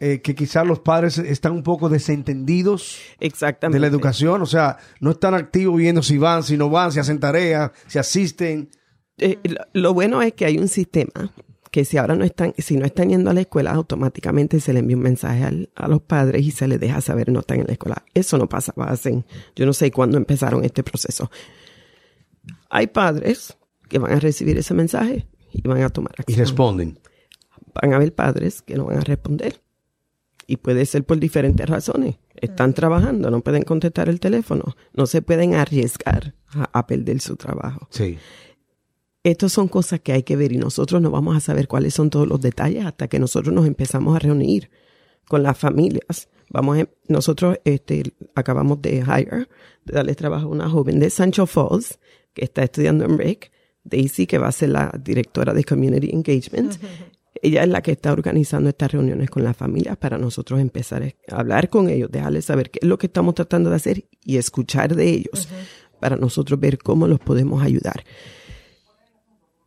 eh, 0.00 0.20
que 0.20 0.34
quizás 0.34 0.66
los 0.66 0.80
padres 0.80 1.18
están 1.18 1.52
un 1.52 1.62
poco 1.62 1.88
desentendidos 1.88 2.98
Exactamente. 3.20 3.76
de 3.76 3.80
la 3.80 3.86
educación, 3.86 4.42
o 4.42 4.46
sea, 4.46 4.76
no 5.00 5.12
están 5.12 5.34
activos 5.34 5.76
viendo 5.76 6.02
si 6.02 6.18
van, 6.18 6.42
si 6.42 6.56
no 6.56 6.68
van, 6.70 6.92
si 6.92 6.98
hacen 7.00 7.20
tareas, 7.20 7.70
si 7.86 7.98
asisten. 7.98 8.70
Eh, 9.18 9.38
lo, 9.72 9.94
bueno 9.94 10.20
es 10.22 10.32
que 10.32 10.44
hay 10.46 10.58
un 10.58 10.68
sistema 10.68 11.32
que 11.70 11.84
si 11.84 11.96
ahora 11.98 12.14
no 12.14 12.24
están, 12.24 12.54
si 12.58 12.76
no 12.76 12.84
están 12.86 13.08
yendo 13.10 13.30
a 13.30 13.34
la 13.34 13.40
escuela, 13.40 13.72
automáticamente 13.72 14.60
se 14.60 14.72
le 14.72 14.78
envía 14.80 14.96
un 14.96 15.02
mensaje 15.02 15.42
al- 15.44 15.70
a 15.74 15.88
los 15.88 16.02
padres 16.02 16.42
y 16.44 16.50
se 16.52 16.68
les 16.68 16.78
deja 16.80 17.00
saber 17.00 17.30
no 17.32 17.40
están 17.40 17.60
en 17.60 17.66
la 17.66 17.72
escuela. 17.72 18.04
Eso 18.14 18.38
no 18.38 18.48
pasaba 18.48 18.86
hace, 18.90 19.24
yo 19.56 19.66
no 19.66 19.72
sé 19.72 19.90
cuándo 19.90 20.16
empezaron 20.16 20.64
este 20.64 20.82
proceso. 20.84 21.30
Hay 22.70 22.88
padres 22.88 23.56
que 23.88 23.98
van 23.98 24.12
a 24.12 24.20
recibir 24.20 24.58
ese 24.58 24.74
mensaje 24.74 25.26
y 25.52 25.62
van 25.66 25.82
a 25.82 25.88
tomar 25.90 26.12
Y 26.18 26.22
acción. 26.22 26.38
responden. 26.38 26.98
Van 27.80 27.92
a 27.92 27.96
haber 27.96 28.14
padres 28.14 28.62
que 28.62 28.76
no 28.76 28.84
van 28.84 28.98
a 28.98 29.00
responder. 29.00 29.60
Y 30.46 30.58
puede 30.58 30.84
ser 30.86 31.04
por 31.04 31.18
diferentes 31.18 31.66
razones. 31.68 32.16
Están 32.34 32.74
trabajando, 32.74 33.30
no 33.30 33.40
pueden 33.40 33.62
contestar 33.62 34.08
el 34.08 34.20
teléfono, 34.20 34.76
no 34.92 35.06
se 35.06 35.22
pueden 35.22 35.54
arriesgar 35.54 36.34
a- 36.48 36.68
a 36.78 36.86
perder 36.86 37.20
su 37.20 37.36
trabajo. 37.36 37.86
Sí. 37.90 38.18
Estas 39.22 39.52
son 39.52 39.68
cosas 39.68 40.00
que 40.00 40.12
hay 40.12 40.22
que 40.22 40.36
ver 40.36 40.52
y 40.52 40.58
nosotros 40.58 41.00
no 41.00 41.10
vamos 41.10 41.34
a 41.36 41.40
saber 41.40 41.66
cuáles 41.66 41.94
son 41.94 42.10
todos 42.10 42.28
los 42.28 42.40
detalles 42.42 42.84
hasta 42.84 43.08
que 43.08 43.18
nosotros 43.18 43.54
nos 43.54 43.66
empezamos 43.66 44.14
a 44.14 44.18
reunir 44.18 44.70
con 45.26 45.42
las 45.42 45.56
familias. 45.56 46.28
Vamos 46.50 46.78
a- 46.78 46.88
nosotros 47.08 47.58
este, 47.64 48.02
acabamos 48.34 48.82
de 48.82 48.96
hire, 48.98 49.48
de 49.86 49.92
darle 49.94 50.14
trabajo 50.14 50.46
a 50.46 50.50
una 50.50 50.68
joven 50.68 51.00
de 51.00 51.08
Sancho 51.08 51.46
Falls 51.46 51.98
que 52.34 52.44
está 52.44 52.62
estudiando 52.64 53.04
en 53.06 53.16
REC, 53.18 53.50
Daisy, 53.84 54.26
que 54.26 54.36
va 54.38 54.48
a 54.48 54.52
ser 54.52 54.70
la 54.70 54.92
directora 55.02 55.54
de 55.54 55.64
Community 55.64 56.10
Engagement. 56.12 56.74
Ella 57.42 57.62
es 57.64 57.68
la 57.68 57.82
que 57.82 57.92
está 57.92 58.12
organizando 58.12 58.70
estas 58.70 58.92
reuniones 58.92 59.28
con 59.28 59.44
las 59.44 59.56
familias 59.56 59.96
para 59.96 60.18
nosotros 60.18 60.60
empezar 60.60 61.02
a 61.02 61.36
hablar 61.36 61.68
con 61.68 61.90
ellos, 61.90 62.10
dejarles 62.10 62.44
saber 62.44 62.70
qué 62.70 62.78
es 62.82 62.88
lo 62.88 62.96
que 62.96 63.06
estamos 63.06 63.34
tratando 63.34 63.70
de 63.70 63.76
hacer 63.76 64.04
y 64.24 64.36
escuchar 64.36 64.94
de 64.94 65.10
ellos 65.10 65.48
para 66.00 66.16
nosotros 66.16 66.58
ver 66.60 66.78
cómo 66.78 67.06
los 67.08 67.18
podemos 67.18 67.62
ayudar 67.62 68.04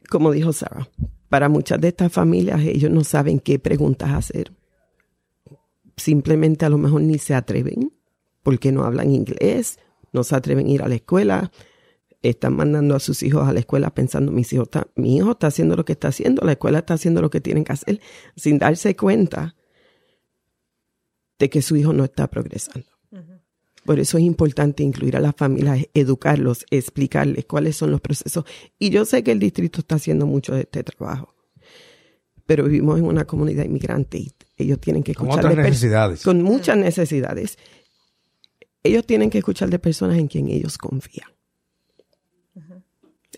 como 0.07 0.31
dijo 0.31 0.53
Sarah, 0.53 0.89
para 1.29 1.49
muchas 1.49 1.79
de 1.81 1.89
estas 1.89 2.11
familias 2.11 2.61
ellos 2.61 2.91
no 2.91 3.03
saben 3.03 3.39
qué 3.39 3.59
preguntas 3.59 4.11
hacer. 4.11 4.53
Simplemente 5.95 6.65
a 6.65 6.69
lo 6.69 6.77
mejor 6.77 7.01
ni 7.01 7.17
se 7.17 7.33
atreven 7.33 7.93
porque 8.43 8.71
no 8.71 8.83
hablan 8.83 9.11
inglés, 9.11 9.79
no 10.13 10.23
se 10.23 10.35
atreven 10.35 10.67
a 10.67 10.69
ir 10.69 10.81
a 10.81 10.87
la 10.87 10.95
escuela, 10.95 11.51
están 12.29 12.55
mandando 12.55 12.95
a 12.95 12.99
sus 12.99 13.23
hijos 13.23 13.47
a 13.47 13.53
la 13.53 13.59
escuela 13.59 13.93
pensando 13.93 14.31
mis 14.31 14.51
hijos 14.53 14.67
está- 14.67 14.87
mi 14.95 15.17
hijo 15.17 15.31
está 15.31 15.47
haciendo 15.47 15.75
lo 15.75 15.85
que 15.85 15.93
está 15.93 16.07
haciendo, 16.09 16.43
la 16.45 16.53
escuela 16.53 16.79
está 16.79 16.93
haciendo 16.95 17.21
lo 17.21 17.29
que 17.29 17.41
tienen 17.41 17.63
que 17.63 17.73
hacer, 17.73 17.99
sin 18.35 18.57
darse 18.59 18.95
cuenta 18.95 19.55
de 21.39 21.49
que 21.49 21.61
su 21.61 21.75
hijo 21.75 21.93
no 21.93 22.03
está 22.03 22.27
progresando. 22.29 22.87
Por 23.85 23.99
eso 23.99 24.17
es 24.17 24.23
importante 24.25 24.83
incluir 24.83 25.15
a 25.15 25.21
las 25.21 25.33
familias, 25.35 25.79
educarlos, 25.93 26.65
explicarles 26.71 27.45
cuáles 27.45 27.77
son 27.77 27.91
los 27.91 28.01
procesos. 28.01 28.43
Y 28.77 28.89
yo 28.89 29.05
sé 29.05 29.23
que 29.23 29.31
el 29.31 29.39
distrito 29.39 29.79
está 29.79 29.95
haciendo 29.95 30.25
mucho 30.25 30.53
de 30.53 30.61
este 30.61 30.83
trabajo, 30.83 31.33
pero 32.45 32.65
vivimos 32.65 32.99
en 32.99 33.05
una 33.05 33.25
comunidad 33.25 33.63
inmigrante 33.63 34.17
y 34.17 34.31
ellos 34.57 34.79
tienen 34.81 35.03
que 35.03 35.13
Con 35.15 35.27
escuchar 35.27 35.45
otras 35.45 35.55
de 35.57 35.61
pers- 35.63 35.69
necesidades. 35.69 36.23
Con 36.23 36.41
muchas 36.41 36.75
necesidades. 36.77 37.57
Ellos 38.83 39.05
tienen 39.05 39.29
que 39.29 39.37
escuchar 39.37 39.69
de 39.69 39.79
personas 39.79 40.17
en 40.17 40.27
quien 40.27 40.49
ellos 40.49 40.77
confían. 40.77 41.29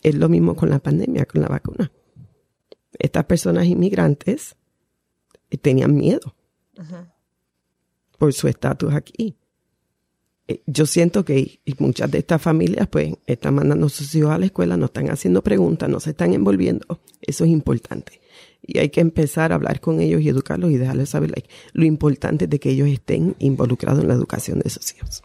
Es 0.03 0.15
lo 0.15 0.29
mismo 0.29 0.55
con 0.55 0.69
la 0.69 0.79
pandemia, 0.79 1.25
con 1.25 1.41
la 1.41 1.47
vacuna. 1.47 1.91
Estas 2.97 3.25
personas 3.25 3.65
inmigrantes 3.65 4.55
eh, 5.49 5.57
tenían 5.57 5.95
miedo 5.95 6.35
por 8.17 8.33
su 8.33 8.47
estatus 8.47 8.93
aquí. 8.93 9.35
Eh, 10.47 10.61
Yo 10.65 10.85
siento 10.85 11.23
que 11.23 11.61
muchas 11.77 12.09
de 12.11 12.19
estas 12.19 12.41
familias 12.41 12.87
pues 12.87 13.13
están 13.25 13.55
mandando 13.55 13.87
a 13.87 13.89
sus 13.89 14.13
hijos 14.15 14.31
a 14.31 14.37
la 14.37 14.47
escuela, 14.47 14.77
no 14.77 14.85
están 14.85 15.09
haciendo 15.09 15.41
preguntas, 15.41 15.89
no 15.89 15.99
se 15.99 16.11
están 16.11 16.33
envolviendo. 16.33 16.99
Eso 17.21 17.45
es 17.45 17.51
importante. 17.51 18.21
Y 18.61 18.79
hay 18.79 18.89
que 18.89 19.01
empezar 19.01 19.51
a 19.51 19.55
hablar 19.55 19.79
con 19.79 19.99
ellos 19.99 20.21
y 20.21 20.29
educarlos 20.29 20.71
y 20.71 20.77
dejarles 20.77 21.09
saber 21.09 21.31
like, 21.31 21.49
lo 21.73 21.85
importante 21.85 22.47
de 22.47 22.59
que 22.59 22.71
ellos 22.71 22.89
estén 22.89 23.35
involucrados 23.39 24.01
en 24.01 24.09
la 24.09 24.13
educación 24.13 24.59
de 24.59 24.69
sus 24.69 24.93
hijos. 24.95 25.23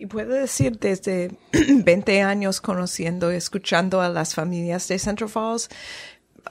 Y 0.00 0.06
puedo 0.06 0.32
decir, 0.34 0.78
desde 0.78 1.32
20 1.52 2.22
años 2.22 2.60
conociendo, 2.60 3.32
escuchando 3.32 4.00
a 4.00 4.08
las 4.08 4.32
familias 4.32 4.86
de 4.86 4.96
Central 4.96 5.28
Falls, 5.28 5.68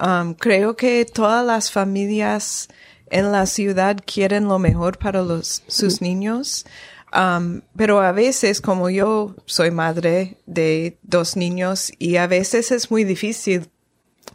um, 0.01 0.33
creo 0.33 0.75
que 0.75 1.05
todas 1.05 1.45
las 1.45 1.71
familias 1.71 2.67
en 3.09 3.31
la 3.31 3.45
ciudad 3.45 3.95
quieren 4.05 4.49
lo 4.49 4.59
mejor 4.59 4.97
para 4.97 5.21
los, 5.21 5.63
sus 5.65 6.01
niños. 6.01 6.65
Um, 7.13 7.61
pero 7.73 8.01
a 8.01 8.11
veces, 8.11 8.59
como 8.59 8.89
yo 8.89 9.33
soy 9.45 9.71
madre 9.71 10.35
de 10.45 10.97
dos 11.03 11.37
niños, 11.37 11.93
y 11.97 12.17
a 12.17 12.27
veces 12.27 12.73
es 12.73 12.91
muy 12.91 13.05
difícil 13.05 13.69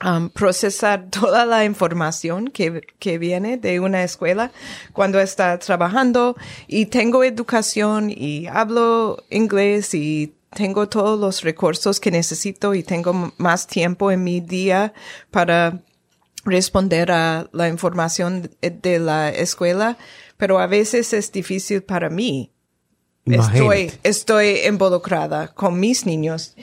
um, 0.04 0.28
procesar 0.30 1.06
toda 1.10 1.44
la 1.46 1.64
información 1.64 2.48
que, 2.48 2.82
que 2.98 3.18
viene 3.18 3.56
de 3.56 3.80
una 3.80 4.02
escuela 4.04 4.50
cuando 4.92 5.20
está 5.20 5.58
trabajando 5.58 6.36
y 6.66 6.86
tengo 6.86 7.24
educación 7.24 8.10
y 8.10 8.46
hablo 8.46 9.22
inglés 9.30 9.94
y 9.94 10.34
tengo 10.54 10.88
todos 10.88 11.18
los 11.18 11.42
recursos 11.42 11.98
que 12.00 12.10
necesito 12.10 12.74
y 12.74 12.82
tengo 12.82 13.32
más 13.38 13.66
tiempo 13.66 14.10
en 14.10 14.22
mi 14.22 14.40
día 14.40 14.92
para 15.30 15.80
responder 16.44 17.10
a 17.12 17.48
la 17.52 17.68
información 17.68 18.50
de- 18.60 18.98
la 18.98 19.30
escuela, 19.30 19.96
pero 20.36 20.58
a 20.58 20.66
veces 20.66 21.12
es 21.12 21.30
difícil 21.32 21.82
para 21.82 22.10
mí 22.10 22.50
estoy, 23.24 23.36
Imagínate. 23.82 23.98
estoy 24.02 24.48
involucrada 24.66 25.48
con 25.54 25.78
mis 25.78 26.04
niños. 26.04 26.54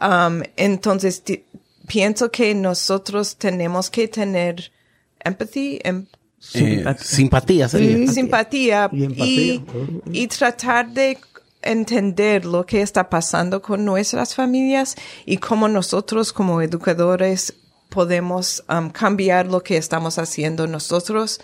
Um, 0.00 0.42
entonces, 0.56 1.22
pienso 1.86 2.30
que 2.30 2.54
nosotros 2.54 3.36
tenemos 3.36 3.90
que 3.90 4.08
tener 4.08 4.70
empathy, 5.24 5.80
em- 5.84 6.06
Eh, 6.54 6.84
simpatía 7.00 7.68
sería. 7.68 8.06
simpatía 8.12 8.90
Y 8.92 9.04
empatía. 9.04 9.24
y, 9.26 9.64
y 10.12 10.26
tratar 10.28 10.90
de 10.90 11.16
entender 11.62 12.44
lo 12.44 12.66
que 12.66 12.82
está 12.82 13.08
pasando 13.08 13.62
con 13.62 13.84
nuestras 13.86 14.34
familias 14.34 14.94
y 15.24 15.38
cómo 15.38 15.68
nosotros 15.68 16.32
como 16.34 16.60
educadores 16.60 17.54
podemos 17.88 18.62
um, 18.68 18.90
cambiar 18.90 19.46
lo 19.46 19.62
que 19.62 19.78
estamos 19.78 20.18
haciendo 20.18 20.66
nosotros 20.66 21.40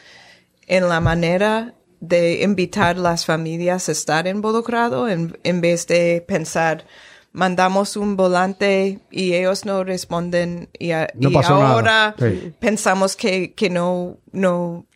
en 0.66 0.88
la 0.88 1.00
manera 1.00 1.74
de 2.00 2.42
invitar 2.42 2.98
las 2.98 3.24
familias 3.24 3.88
a 3.88 3.92
estar 3.92 4.26
involucrados 4.26 5.10
en, 5.10 5.38
en 5.44 5.60
vez 5.62 5.86
de 5.86 6.22
pensar 6.26 6.84
mandamos 7.32 7.96
un 7.96 8.16
volante 8.16 8.98
y 9.10 9.34
ellos 9.34 9.64
no 9.64 9.84
responden 9.84 10.68
y, 10.78 10.90
a- 10.92 11.08
No 11.14 11.30
y 11.30 11.34
pasó 11.34 11.58
nada. 11.58 11.72
ahora 11.72 12.14
Sí. 12.18 12.52
pensamos 12.58 13.14
que, 13.16 13.52
que 13.54 13.70
no, 13.70 14.18
no 14.32 14.86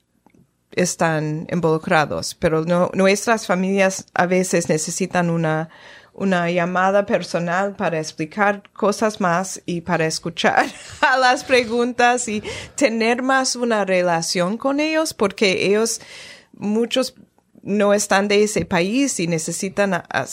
están 0.73 1.47
involucrados, 1.53 2.35
pero 2.35 2.65
no, 2.65 2.91
nuestras 2.95 3.47
familias 3.47 4.07
a 4.15 4.27
veces 4.27 4.69
necesitan 4.69 5.31
una, 5.31 5.69
una 6.13 6.51
llamada 6.51 7.07
personal 7.07 7.77
para 7.77 7.99
explicar 8.01 8.65
cosas 8.73 9.21
más 9.21 9.63
y 9.67 9.83
para 9.83 10.07
escuchar 10.07 10.67
a 11.01 11.17
las 11.19 11.45
preguntas 11.45 12.27
y 12.27 12.43
tener 12.75 13.23
más 13.23 13.55
una 13.55 13.85
relación 13.85 14.57
con 14.59 14.81
ellos 14.81 15.15
porque 15.15 15.67
ellos, 15.67 16.01
muchos 16.53 17.15
no 17.65 17.95
están 17.95 18.29
de 18.29 18.43
ese 18.43 18.65
país 18.67 19.19
y 19.21 19.27
necesitan 19.27 19.95
a- 19.95 20.05
a- 20.11 20.27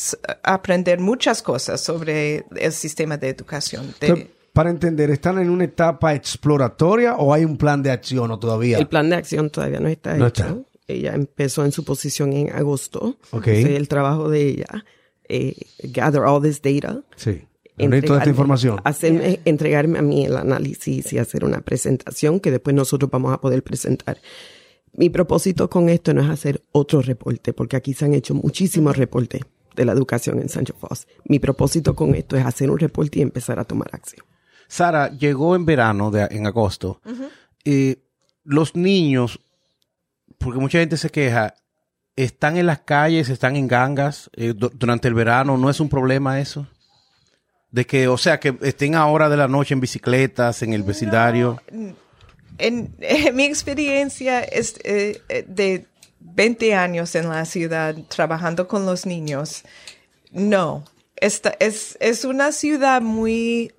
aprender 0.43 0.99
muchas 0.99 1.41
cosas 1.41 1.81
sobre 1.81 2.45
el 2.55 2.71
sistema 2.73 3.17
de 3.17 3.29
educación. 3.29 3.93
de- 3.99 4.07
Entonces, 4.07 4.27
para 4.53 4.69
entender, 4.69 5.09
¿están 5.11 5.39
en 5.39 5.49
una 5.49 5.63
etapa 5.63 6.13
exploratoria 6.13 7.15
o 7.15 7.33
hay 7.33 7.45
un 7.45 7.57
plan 7.57 7.81
de 7.81 7.91
acción 7.91 8.29
o 8.31 8.37
todavía? 8.37 8.77
El 8.77 8.87
plan 8.87 9.09
de 9.09 9.15
acción 9.15 9.49
todavía 9.49 9.79
no 9.79 9.87
está 9.87 10.15
No 10.17 10.27
hecho. 10.27 10.43
está. 10.43 10.57
Ella 10.87 11.13
empezó 11.15 11.63
en 11.63 11.71
su 11.71 11.85
posición 11.85 12.33
en 12.33 12.51
agosto. 12.51 13.15
Ok. 13.31 13.47
Ese 13.47 13.71
es 13.73 13.77
el 13.79 13.87
trabajo 13.87 14.29
de 14.29 14.41
ella. 14.47 14.85
eh, 15.33 15.55
gather 15.83 16.23
all 16.23 16.41
this 16.43 16.61
data. 16.61 17.01
Sí. 17.15 17.43
Reunir 17.77 18.03
toda 18.05 18.19
esta 18.19 18.29
información. 18.29 18.79
hacerme- 18.83 19.39
entregarme 19.45 19.97
a 19.99 20.01
mí 20.01 20.25
el 20.25 20.35
análisis 20.35 21.13
y 21.13 21.17
hacer 21.19 21.45
una 21.45 21.61
presentación 21.61 22.41
que 22.41 22.51
después 22.51 22.75
nosotros 22.75 23.09
vamos 23.09 23.33
a 23.33 23.39
poder 23.39 23.63
presentar. 23.63 24.17
Mi 24.93 25.09
propósito 25.09 25.69
con 25.69 25.89
esto 25.89 26.13
no 26.13 26.21
es 26.21 26.29
hacer 26.29 26.63
otro 26.71 27.01
reporte, 27.01 27.53
porque 27.53 27.77
aquí 27.77 27.93
se 27.93 28.05
han 28.05 28.13
hecho 28.13 28.33
muchísimos 28.35 28.97
reportes 28.97 29.41
de 29.75 29.85
la 29.85 29.93
educación 29.93 30.39
en 30.41 30.49
Sancho 30.49 30.73
Foss. 30.77 31.07
Mi 31.25 31.39
propósito 31.39 31.95
con 31.95 32.13
esto 32.15 32.35
es 32.35 32.45
hacer 32.45 32.69
un 32.69 32.77
reporte 32.79 33.19
y 33.19 33.21
empezar 33.21 33.57
a 33.59 33.63
tomar 33.63 33.89
acción. 33.93 34.25
Sara, 34.67 35.09
llegó 35.09 35.55
en 35.55 35.65
verano, 35.65 36.11
de- 36.11 36.27
en 36.31 36.45
agosto. 36.45 37.01
Eh, 37.65 38.03
los 38.43 38.75
niños, 38.75 39.39
porque 40.37 40.59
mucha 40.59 40.79
gente 40.79 40.97
se 40.97 41.09
queja, 41.09 41.53
están 42.15 42.57
en 42.57 42.65
las 42.65 42.79
calles, 42.79 43.29
están 43.29 43.55
en 43.55 43.67
gangas 43.67 44.29
eh, 44.35 44.53
du- 44.55 44.71
durante 44.73 45.07
el 45.07 45.13
verano. 45.13 45.57
¿No 45.57 45.69
es 45.69 45.79
un 45.79 45.87
problema 45.89 46.39
eso? 46.41 46.67
De 47.69 47.85
que, 47.85 48.09
o 48.09 48.17
sea, 48.17 48.39
que 48.41 48.57
estén 48.61 48.95
a 48.95 49.05
hora 49.07 49.29
de 49.29 49.37
la 49.37 49.47
noche 49.47 49.73
en 49.73 49.79
bicicletas, 49.79 50.61
en 50.63 50.73
el 50.73 50.83
vecindario. 50.83 51.61
En, 52.57 52.93
en 52.99 53.35
mi 53.35 53.45
experiencia 53.45 54.41
es, 54.41 54.75
eh, 54.83 55.21
eh, 55.29 55.45
de 55.47 55.85
20 56.19 56.73
años 56.75 57.15
en 57.15 57.29
la 57.29 57.45
ciudad 57.45 57.95
trabajando 58.07 58.67
con 58.67 58.85
los 58.85 59.05
niños, 59.05 59.63
no. 60.31 60.85
Esta, 61.15 61.55
es, 61.59 61.97
es 61.99 62.25
una 62.25 62.51
ciudad 62.51 63.01
muy, 63.01 63.71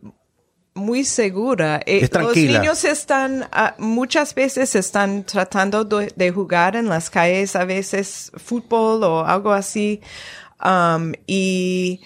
muy 0.75 1.05
segura. 1.05 1.81
Eh, 1.87 2.01
Es. 2.03 2.13
Los 2.13 2.37
niños 2.37 2.85
están, 2.85 3.49
ah, 3.53 3.75
muchas 3.79 4.35
veces 4.35 4.75
están 4.75 5.25
tratando 5.25 5.85
de, 5.85 6.13
de 6.15 6.31
jugar 6.31 6.77
en 6.77 6.89
las 6.89 7.11
calles, 7.11 7.57
a 7.57 7.65
veces 7.65 8.31
fútbol 8.37 9.03
o 9.03 9.25
algo 9.25 9.53
así. 9.53 10.01
Um, 10.65 11.13
y 11.27 12.01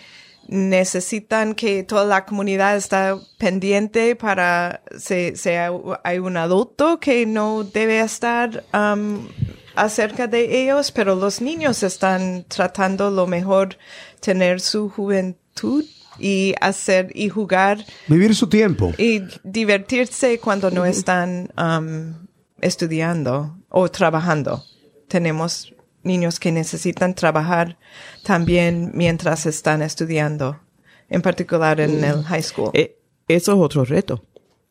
necesitan 0.48 1.54
que 1.54 1.82
toda 1.82 2.04
la 2.04 2.24
comunidad 2.24 2.76
está 2.76 3.18
pendiente 3.38 4.16
para 4.16 4.82
si, 4.98 5.36
si 5.36 5.50
hay 5.50 5.72
hay 6.04 6.18
un 6.18 6.36
adulto 6.36 6.98
que 7.00 7.26
no 7.26 7.64
debe 7.64 8.00
estar 8.00 8.64
um, 8.72 9.28
acerca 9.74 10.26
de 10.26 10.62
ellos, 10.62 10.90
pero 10.92 11.14
los 11.14 11.40
niños 11.40 11.82
están 11.82 12.44
tratando 12.48 13.10
lo 13.10 13.26
mejor 13.26 13.76
tener 14.20 14.60
su 14.60 14.88
juventud 14.88 15.84
y 16.18 16.54
hacer 16.60 17.10
y 17.14 17.28
jugar 17.28 17.84
Vivir 18.06 18.34
su 18.34 18.48
tiempo. 18.48 18.92
y 18.96 19.22
divertirse 19.44 20.38
cuando 20.38 20.70
no 20.70 20.86
están 20.86 21.50
um, 21.58 22.26
estudiando 22.60 23.58
o 23.68 23.88
trabajando. 23.90 24.64
Tenemos 25.08 25.74
niños 26.06 26.40
que 26.40 26.52
necesitan 26.52 27.14
trabajar 27.14 27.76
también 28.24 28.92
mientras 28.94 29.44
están 29.46 29.82
estudiando, 29.82 30.60
en 31.08 31.20
particular 31.22 31.80
en 31.80 32.02
el 32.04 32.22
high 32.24 32.42
school. 32.42 32.70
Eh, 32.72 32.98
eso 33.28 33.52
es 33.52 33.58
otro 33.58 33.84
reto. 33.84 34.22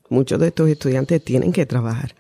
Muchos 0.10 0.40
de 0.40 0.48
estos 0.48 0.70
estudiantes 0.70 1.24
tienen 1.24 1.52
que 1.52 1.66
trabajar. 1.66 2.16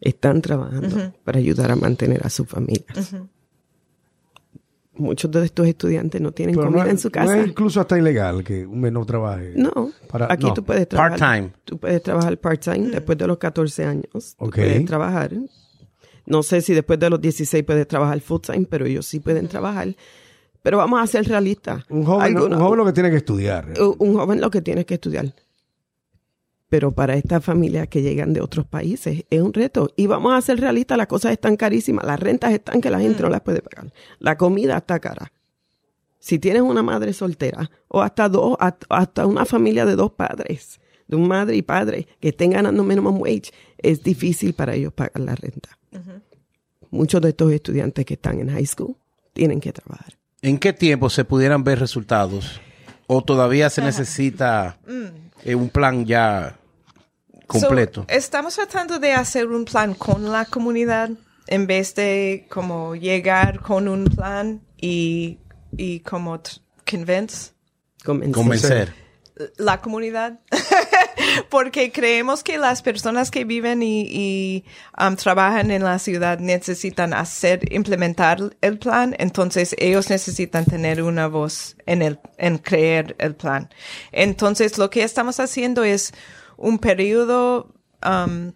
Están 0.00 0.42
trabajando 0.42 1.12
para 1.24 1.38
ayudar 1.38 1.70
a 1.70 1.76
mantener 1.76 2.24
a 2.26 2.30
sus 2.30 2.48
familias. 2.48 3.14
Muchos 4.98 5.30
de 5.30 5.44
estos 5.44 5.66
estudiantes 5.66 6.20
no 6.22 6.32
tienen 6.32 6.54
Pero 6.54 6.70
no 6.70 6.72
comida 6.78 6.90
en 6.90 6.98
su 6.98 7.08
no 7.08 7.12
casa. 7.12 7.38
es 7.38 7.48
incluso 7.48 7.80
hasta 7.82 7.98
ilegal 7.98 8.42
que 8.42 8.64
un 8.64 8.80
menor 8.80 9.04
trabaje. 9.04 9.52
No, 9.54 9.90
Para- 10.08 10.32
aquí 10.32 10.46
no. 10.46 10.54
tú 10.54 10.64
puedes 10.64 10.88
trabajar. 10.88 11.18
Part-time. 11.18 11.52
Tú 11.64 11.76
puedes 11.78 12.02
trabajar 12.02 12.38
part-time 12.38 12.88
después 12.90 13.18
de 13.18 13.26
los 13.26 13.36
14 13.36 13.84
años. 13.84 14.34
Tú 14.38 14.44
Ok. 14.46 14.54
Puedes 14.54 14.84
trabajar. 14.86 15.32
No 16.26 16.42
sé 16.42 16.60
si 16.60 16.74
después 16.74 16.98
de 16.98 17.08
los 17.10 17.20
16 17.20 17.64
puedes 17.64 17.86
trabajar 17.88 18.20
full-time, 18.20 18.66
pero 18.68 18.84
ellos 18.86 19.06
sí 19.06 19.20
pueden 19.20 19.48
trabajar. 19.48 19.94
Pero 20.62 20.78
vamos 20.78 21.00
a 21.00 21.06
ser 21.06 21.26
realistas. 21.28 21.84
Un 21.88 22.04
joven, 22.04 22.36
un 22.46 22.58
joven 22.60 22.78
lo 22.78 22.84
que 22.86 22.92
tiene 22.92 23.10
que 23.10 23.16
estudiar. 23.16 23.72
un 23.98 24.14
joven 24.14 24.40
lo 24.40 24.50
que 24.50 24.60
tiene 24.62 24.84
que 24.84 24.94
estudiar. 24.94 25.32
Pero 26.68 26.90
para 26.92 27.14
estas 27.14 27.44
familias 27.44 27.86
que 27.86 28.02
llegan 28.02 28.32
de 28.32 28.40
otros 28.40 28.66
países 28.66 29.24
es 29.30 29.40
un 29.40 29.52
reto. 29.52 29.88
Y 29.94 30.08
vamos 30.08 30.34
a 30.34 30.40
ser 30.40 30.58
realistas, 30.60 30.98
las 30.98 31.06
cosas 31.06 31.30
están 31.32 31.56
carísimas, 31.56 32.04
las 32.04 32.18
rentas 32.18 32.52
están 32.52 32.80
que 32.80 32.90
la 32.90 32.98
gente 32.98 33.22
no 33.22 33.28
las 33.28 33.42
puede 33.42 33.62
pagar. 33.62 33.92
La 34.18 34.36
comida 34.36 34.76
está 34.78 34.98
cara. 34.98 35.30
Si 36.18 36.40
tienes 36.40 36.62
una 36.62 36.82
madre 36.82 37.12
soltera 37.12 37.70
o 37.86 38.02
hasta 38.02 38.28
dos, 38.28 38.56
hasta- 38.58 38.86
hasta 38.90 39.26
una 39.26 39.44
familia 39.44 39.86
de 39.86 39.94
dos 39.94 40.10
padres, 40.10 40.80
de 41.06 41.14
un 41.14 41.28
madre 41.28 41.54
y 41.54 41.62
padre 41.62 42.08
que 42.18 42.30
estén 42.30 42.50
ganando 42.50 42.82
minimum 42.82 43.20
wage, 43.20 43.52
es 43.78 44.02
difícil 44.02 44.52
para 44.54 44.74
ellos 44.74 44.92
pagar 44.92 45.20
la 45.20 45.36
renta. 45.36 45.78
Muchos 46.90 47.20
de 47.20 47.30
estos 47.30 47.52
estudiantes 47.52 48.04
que 48.04 48.14
están 48.14 48.40
en 48.40 48.50
high 48.50 48.66
school 48.66 48.96
tienen 49.32 49.60
que 49.60 49.72
trabajar. 49.72 50.16
¿En 50.42 50.58
qué 50.58 50.72
tiempo 50.72 51.10
se 51.10 51.24
pudieran 51.24 51.64
ver 51.64 51.78
resultados? 51.78 52.60
¿O 53.06 53.22
todavía 53.22 53.70
se 53.70 53.82
necesita 53.82 54.78
eh, 55.44 55.54
un 55.54 55.68
plan 55.68 56.04
ya 56.04 56.58
completo? 57.46 58.02
So, 58.02 58.14
estamos 58.14 58.54
tratando 58.54 58.98
de 58.98 59.12
hacer 59.12 59.46
un 59.46 59.64
plan 59.64 59.94
con 59.94 60.30
la 60.30 60.44
comunidad 60.44 61.10
en 61.46 61.66
vez 61.66 61.94
de 61.94 62.46
como 62.50 62.96
llegar 62.96 63.60
con 63.60 63.88
un 63.88 64.04
plan 64.04 64.60
y, 64.76 65.38
y 65.76 66.00
como 66.00 66.40
convince 66.84 67.52
Convencer. 68.04 68.34
Convencer. 68.34 68.94
la 69.56 69.80
comunidad. 69.80 70.40
Porque 71.48 71.92
creemos 71.92 72.42
que 72.42 72.58
las 72.58 72.82
personas 72.82 73.30
que 73.30 73.44
viven 73.44 73.82
y, 73.82 74.02
y, 74.02 74.64
um, 74.98 75.16
trabajan 75.16 75.70
en 75.70 75.84
la 75.84 75.98
ciudad 75.98 76.38
necesitan 76.38 77.14
hacer, 77.14 77.72
implementar 77.72 78.38
el 78.60 78.78
plan, 78.78 79.14
entonces 79.18 79.74
ellos 79.78 80.10
necesitan 80.10 80.64
tener 80.64 81.02
una 81.02 81.26
voz 81.26 81.76
en 81.86 82.02
el, 82.02 82.18
en 82.38 82.58
creer 82.58 83.16
el 83.18 83.34
plan. 83.34 83.68
Entonces 84.12 84.78
lo 84.78 84.90
que 84.90 85.02
estamos 85.02 85.40
haciendo 85.40 85.84
es 85.84 86.12
un 86.56 86.78
periodo, 86.78 87.74
um, 88.04 88.52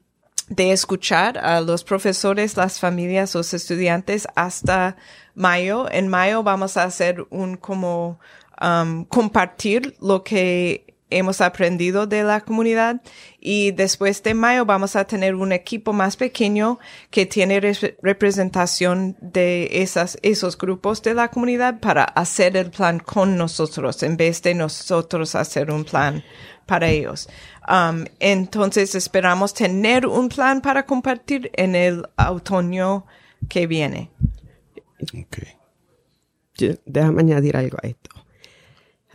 de 0.50 0.72
escuchar 0.72 1.38
a 1.38 1.60
los 1.60 1.84
profesores, 1.84 2.56
las 2.56 2.80
familias, 2.80 3.34
los 3.34 3.54
estudiantes 3.54 4.26
hasta 4.34 4.96
mayo. 5.34 5.88
En 5.90 6.08
mayo 6.08 6.42
vamos 6.42 6.76
a 6.76 6.82
hacer 6.82 7.24
un 7.30 7.56
como 7.56 8.18
um, 8.60 9.04
compartir 9.04 9.96
lo 10.00 10.24
que 10.24 10.89
hemos 11.10 11.40
aprendido 11.40 12.06
de 12.06 12.22
la 12.22 12.40
comunidad 12.40 13.00
y 13.40 13.72
después 13.72 14.22
de 14.22 14.34
mayo 14.34 14.64
vamos 14.64 14.96
a 14.96 15.04
tener 15.04 15.34
un 15.34 15.52
equipo 15.52 15.92
más 15.92 16.16
pequeño 16.16 16.78
que 17.10 17.26
tiene 17.26 17.60
re- 17.60 17.96
representación 18.02 19.16
de 19.20 19.82
esas, 19.82 20.18
esos 20.22 20.56
grupos 20.56 21.02
de 21.02 21.14
la 21.14 21.28
comunidad 21.28 21.80
para 21.80 22.04
hacer 22.04 22.56
el 22.56 22.70
plan 22.70 22.98
con 23.00 23.36
nosotros 23.36 24.02
en 24.02 24.16
vez 24.16 24.42
de 24.42 24.54
nosotros 24.54 25.34
hacer 25.34 25.70
un 25.70 25.84
plan 25.84 26.22
para 26.66 26.88
ellos. 26.88 27.28
Um, 27.68 28.04
entonces 28.20 28.94
esperamos 28.94 29.54
tener 29.54 30.06
un 30.06 30.28
plan 30.28 30.60
para 30.60 30.86
compartir 30.86 31.50
en 31.54 31.74
el 31.74 32.06
otoño 32.16 33.06
que 33.48 33.66
viene. 33.66 34.10
Ok. 35.02 35.38
Yo- 36.56 36.74
déjame 36.84 37.22
añadir 37.22 37.56
algo 37.56 37.78
a 37.82 37.86
esto. 37.88 38.10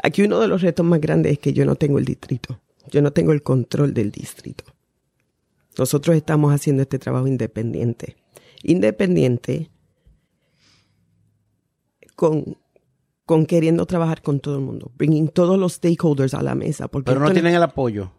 Aquí 0.02 0.24
uno 0.24 0.40
de 0.40 0.48
los 0.48 0.62
retos 0.62 0.86
más 0.86 1.00
grandes 1.00 1.34
es 1.34 1.40
que 1.40 1.54
yo 1.54 1.66
no 1.66 1.76
tengo 1.76 2.00
el 2.00 2.06
distrito. 2.06 2.60
Yo 2.92 3.02
no 3.02 3.12
tengo 3.12 3.32
el 3.32 3.42
control 3.42 3.94
del 3.94 4.12
distrito. 4.12 4.64
Nosotros 5.78 6.16
estamos 6.16 6.54
haciendo 6.54 6.84
este 6.84 7.00
trabajo 7.00 7.28
independiente. 7.28 8.18
Independiente 8.64 9.70
con, 12.16 12.58
con 13.26 13.46
queriendo 13.46 13.86
trabajar 13.86 14.22
con 14.22 14.40
todo 14.40 14.56
el 14.56 14.62
mundo. 14.62 14.92
Bringing 14.96 15.30
todos 15.30 15.58
los 15.58 15.74
stakeholders 15.74 16.34
a 16.34 16.44
la 16.44 16.56
mesa. 16.56 16.88
Porque 16.88 17.12
Pero 17.12 17.20
no 17.20 17.32
tienen 17.32 17.56
el 17.56 17.64
apoyo. 17.64 18.12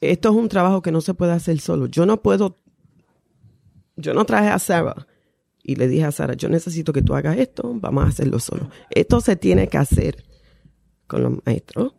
esto 0.00 0.30
es 0.30 0.34
un 0.34 0.48
trabajo 0.48 0.82
que 0.82 0.92
no 0.92 1.00
se 1.00 1.14
puede 1.14 1.32
hacer 1.32 1.58
solo. 1.60 1.86
Yo 1.86 2.06
no 2.06 2.22
puedo... 2.22 2.58
Yo 3.96 4.12
no 4.12 4.24
traje 4.24 4.48
a 4.48 4.58
Sarah 4.58 5.06
y 5.64 5.76
le 5.76 5.88
dije 5.88 6.04
a 6.04 6.12
Sara, 6.12 6.34
yo 6.34 6.48
necesito 6.50 6.92
que 6.92 7.00
tú 7.00 7.14
hagas 7.14 7.38
esto, 7.38 7.72
vamos 7.76 8.04
a 8.04 8.08
hacerlo 8.08 8.38
solo. 8.38 8.68
Esto 8.90 9.20
se 9.20 9.34
tiene 9.34 9.66
que 9.68 9.78
hacer 9.78 10.22
los 11.22 11.44
maestros, 11.44 11.94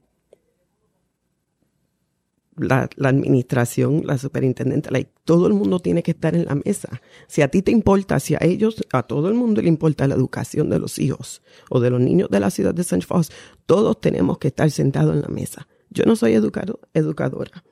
la, 2.57 2.89
administración, 3.03 4.03
la 4.05 4.17
superintendente, 4.17 4.89
todo 5.23 5.47
el 5.47 5.53
mundo 5.53 5.79
tiene 5.79 6.03
que 6.03 6.11
estar 6.11 6.35
en 6.35 6.45
la 6.45 6.55
mesa. 6.55 7.01
Si 7.27 7.41
a 7.41 7.49
ti 7.49 7.61
te 7.61 7.71
importa, 7.71 8.19
si 8.19 8.35
a 8.35 8.39
ellos, 8.41 8.83
a 8.93 9.03
todo 9.03 9.27
el 9.27 9.33
mundo 9.33 9.61
le 9.61 9.67
importa 9.67 10.07
la 10.07 10.15
educación 10.15 10.69
de 10.69 10.79
los 10.79 10.99
hijos 10.99 11.41
o 11.69 11.79
de 11.79 11.89
los 11.89 11.99
niños 11.99 12.29
de 12.29 12.39
la 12.39 12.49
ciudad 12.49 12.73
de 12.73 12.81
St. 12.81 13.05
Fox, 13.05 13.29
todos 13.65 13.99
tenemos 13.99 14.37
que 14.37 14.47
estar 14.47 14.69
sentados 14.71 15.15
en 15.15 15.21
la 15.21 15.27
mesa. 15.27 15.67
Yo 15.89 16.05
no 16.05 16.15
soy 16.15 16.33
educado, 16.33 16.79
educadora. 16.93 17.63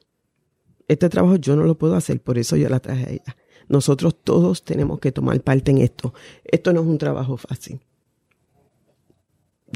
Este 0.88 1.10
trabajo 1.10 1.38
yo 1.38 1.56
no 1.56 1.64
lo 1.64 1.78
puedo 1.78 1.96
hacer, 1.96 2.22
por 2.22 2.38
eso 2.38 2.56
yo 2.56 2.70
la 2.70 2.80
traje 2.80 3.06
a 3.06 3.10
ella. 3.12 3.38
Nosotros 3.70 4.22
todos 4.24 4.64
tenemos 4.64 5.00
que 5.00 5.12
tomar 5.12 5.40
parte 5.42 5.72
en 5.72 5.78
esto. 5.78 6.14
Esto 6.44 6.74
no 6.74 6.82
es 6.82 6.88
un 6.88 6.98
trabajo 6.98 7.38
fácil. 7.38 7.80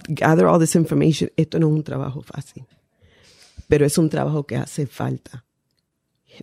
Gather 0.10 0.46
all 0.46 0.60
this 0.60 0.76
information, 0.76 1.30
esto 1.38 1.60
no 1.60 1.68
es 1.68 1.74
un 1.74 1.84
trabajo 1.84 2.22
fácil. 2.22 2.66
pero 3.68 3.86
es 3.86 3.98
un 3.98 4.10
trabajo 4.10 4.46
que 4.46 4.56
hace 4.56 4.88
falta. 4.88 5.46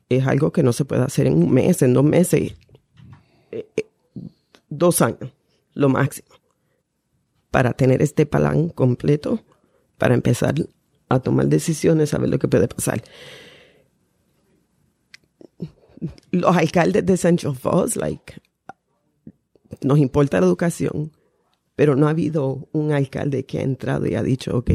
Es 0.09 0.27
algo 0.27 0.53
que 0.53 0.63
no 0.63 0.73
se 0.73 0.85
puede 0.85 1.03
hacer 1.03 1.27
en 1.27 1.43
un 1.43 1.53
mes, 1.53 1.83
en 1.83 1.95
dos 1.95 2.05
meses, 2.05 2.55
eh, 3.51 3.67
eh, 3.77 3.87
dos 4.69 5.01
años, 5.01 5.33
lo 5.73 5.89
máximo, 5.89 6.29
para 7.51 7.73
tener 7.73 8.03
este 8.03 8.27
plan 8.27 8.69
completo, 8.69 9.41
para 9.99 10.15
empezar 10.15 10.55
a 11.09 11.21
tomar 11.21 11.47
decisiones, 11.47 12.11
saber 12.11 12.29
lo 12.29 12.39
que 12.39 12.49
puede 12.49 12.69
pasar. 12.69 13.03
Los 16.31 16.57
alcaldes 16.57 17.07
de 17.07 17.17
Central 17.17 17.55
Falls, 17.55 17.97
like, 17.97 18.35
nos 19.81 19.99
importa 19.99 20.41
la 20.41 20.47
educación, 20.47 21.13
pero 21.77 21.97
no 21.97 22.07
ha 22.07 22.11
habido 22.11 22.69
un 22.73 22.93
alcalde 22.93 23.45
que 23.45 23.59
ha 23.59 23.63
entrado 23.63 24.07
y 24.07 24.15
ha 24.15 24.23
dicho, 24.23 24.57
ok, 24.57 24.71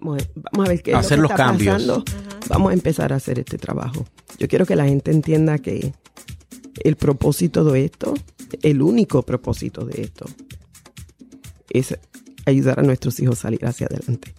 vamos 0.00 0.22
a, 0.22 0.28
vamos 0.52 0.66
a 0.66 0.70
ver 0.70 0.82
qué 0.82 0.92
es 0.92 0.96
Hacer 0.96 1.18
lo 1.18 1.22
los 1.22 1.30
que 1.30 1.34
está 1.34 1.46
cambios. 1.46 1.74
pasando. 1.74 2.04
Vamos 2.48 2.70
a 2.70 2.74
empezar 2.74 3.12
a 3.12 3.16
hacer 3.16 3.38
este 3.38 3.58
trabajo. 3.58 4.04
Yo 4.38 4.46
quiero 4.48 4.66
que 4.66 4.76
la 4.76 4.84
gente 4.86 5.10
entienda 5.10 5.58
que 5.58 5.92
el 6.84 6.96
propósito 6.96 7.64
de 7.64 7.84
esto, 7.86 8.14
el 8.62 8.82
único 8.82 9.22
propósito 9.22 9.84
de 9.84 10.02
esto, 10.02 10.26
es 11.70 11.98
ayudar 12.44 12.78
a 12.80 12.82
nuestros 12.82 13.18
hijos 13.20 13.38
a 13.40 13.42
salir 13.42 13.64
hacia 13.66 13.86
adelante. 13.88 14.34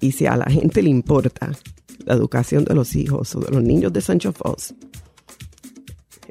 Y 0.00 0.12
si 0.12 0.26
a 0.26 0.36
la 0.36 0.46
gente 0.46 0.82
le 0.82 0.90
importa 0.90 1.52
la 2.04 2.14
educación 2.14 2.64
de 2.64 2.74
los 2.74 2.96
hijos 2.96 3.34
o 3.36 3.40
de 3.40 3.50
los 3.52 3.62
niños 3.62 3.92
de 3.92 4.00
Sancho 4.00 4.32
Falls, 4.32 4.74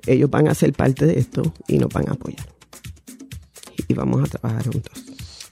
ellos 0.06 0.30
van 0.30 0.48
a 0.48 0.56
ser 0.56 0.74
parte 0.74 1.06
de 1.06 1.20
esto 1.20 1.54
y 1.68 1.78
nos 1.78 1.90
van 1.90 2.10
a 2.10 2.14
apoyar. 2.14 2.57
Y 3.88 3.94
vamos 3.94 4.24
a 4.24 4.38
trabajar 4.38 4.64
juntos. 4.72 5.04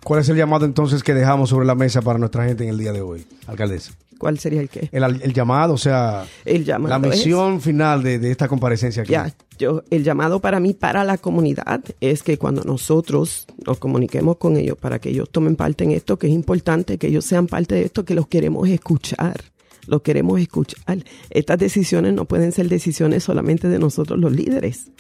¿Cuál 0.03 0.21
es 0.21 0.29
el 0.29 0.37
llamado 0.37 0.65
entonces 0.65 1.01
que 1.03 1.13
dejamos 1.13 1.49
sobre 1.49 1.65
la 1.65 1.73
mesa 1.75 2.01
para 2.01 2.19
nuestra 2.19 2.45
gente 2.45 2.63
en 2.63 2.69
el 2.69 2.77
día 2.77 2.91
de 2.91 3.01
hoy, 3.01 3.25
alcaldesa? 3.47 3.91
¿Cuál 4.19 4.39
sería 4.39 4.61
el 4.61 4.69
qué? 4.69 4.87
El, 4.91 5.03
el 5.03 5.33
llamado, 5.33 5.73
o 5.73 5.77
sea, 5.77 6.25
El 6.45 6.63
llamado 6.63 6.99
la 6.99 7.07
es- 7.09 7.17
misión 7.17 7.59
final 7.59 8.01
de, 8.03 8.19
de 8.19 8.31
esta 8.31 8.47
comparecencia 8.47 9.01
aquí. 9.03 9.11
Ya, 9.11 9.33
yo, 9.57 9.83
el 9.89 10.03
llamado 10.03 10.39
para 10.39 10.59
mí, 10.59 10.73
para 10.73 11.03
la 11.03 11.17
comunidad, 11.17 11.81
es 12.01 12.23
que 12.23 12.37
cuando 12.37 12.63
nosotros 12.63 13.47
nos 13.65 13.77
comuniquemos 13.79 14.37
con 14.37 14.57
ellos 14.57 14.77
para 14.77 14.99
que 14.99 15.09
ellos 15.09 15.29
tomen 15.31 15.55
parte 15.55 15.83
en 15.83 15.91
esto, 15.91 16.17
que 16.17 16.27
es 16.27 16.33
importante 16.33 16.97
que 16.97 17.07
ellos 17.07 17.25
sean 17.25 17.47
parte 17.47 17.75
de 17.75 17.81
esto, 17.83 18.05
que 18.05 18.15
los 18.15 18.27
queremos 18.27 18.69
escuchar. 18.69 19.41
Los 19.87 20.01
queremos 20.01 20.39
escuchar. 20.39 21.03
Estas 21.29 21.57
decisiones 21.59 22.13
no 22.13 22.25
pueden 22.25 22.51
ser 22.51 22.69
decisiones 22.69 23.23
solamente 23.23 23.67
de 23.69 23.79
nosotros 23.79 24.17
los 24.19 24.31
líderes. 24.31 24.91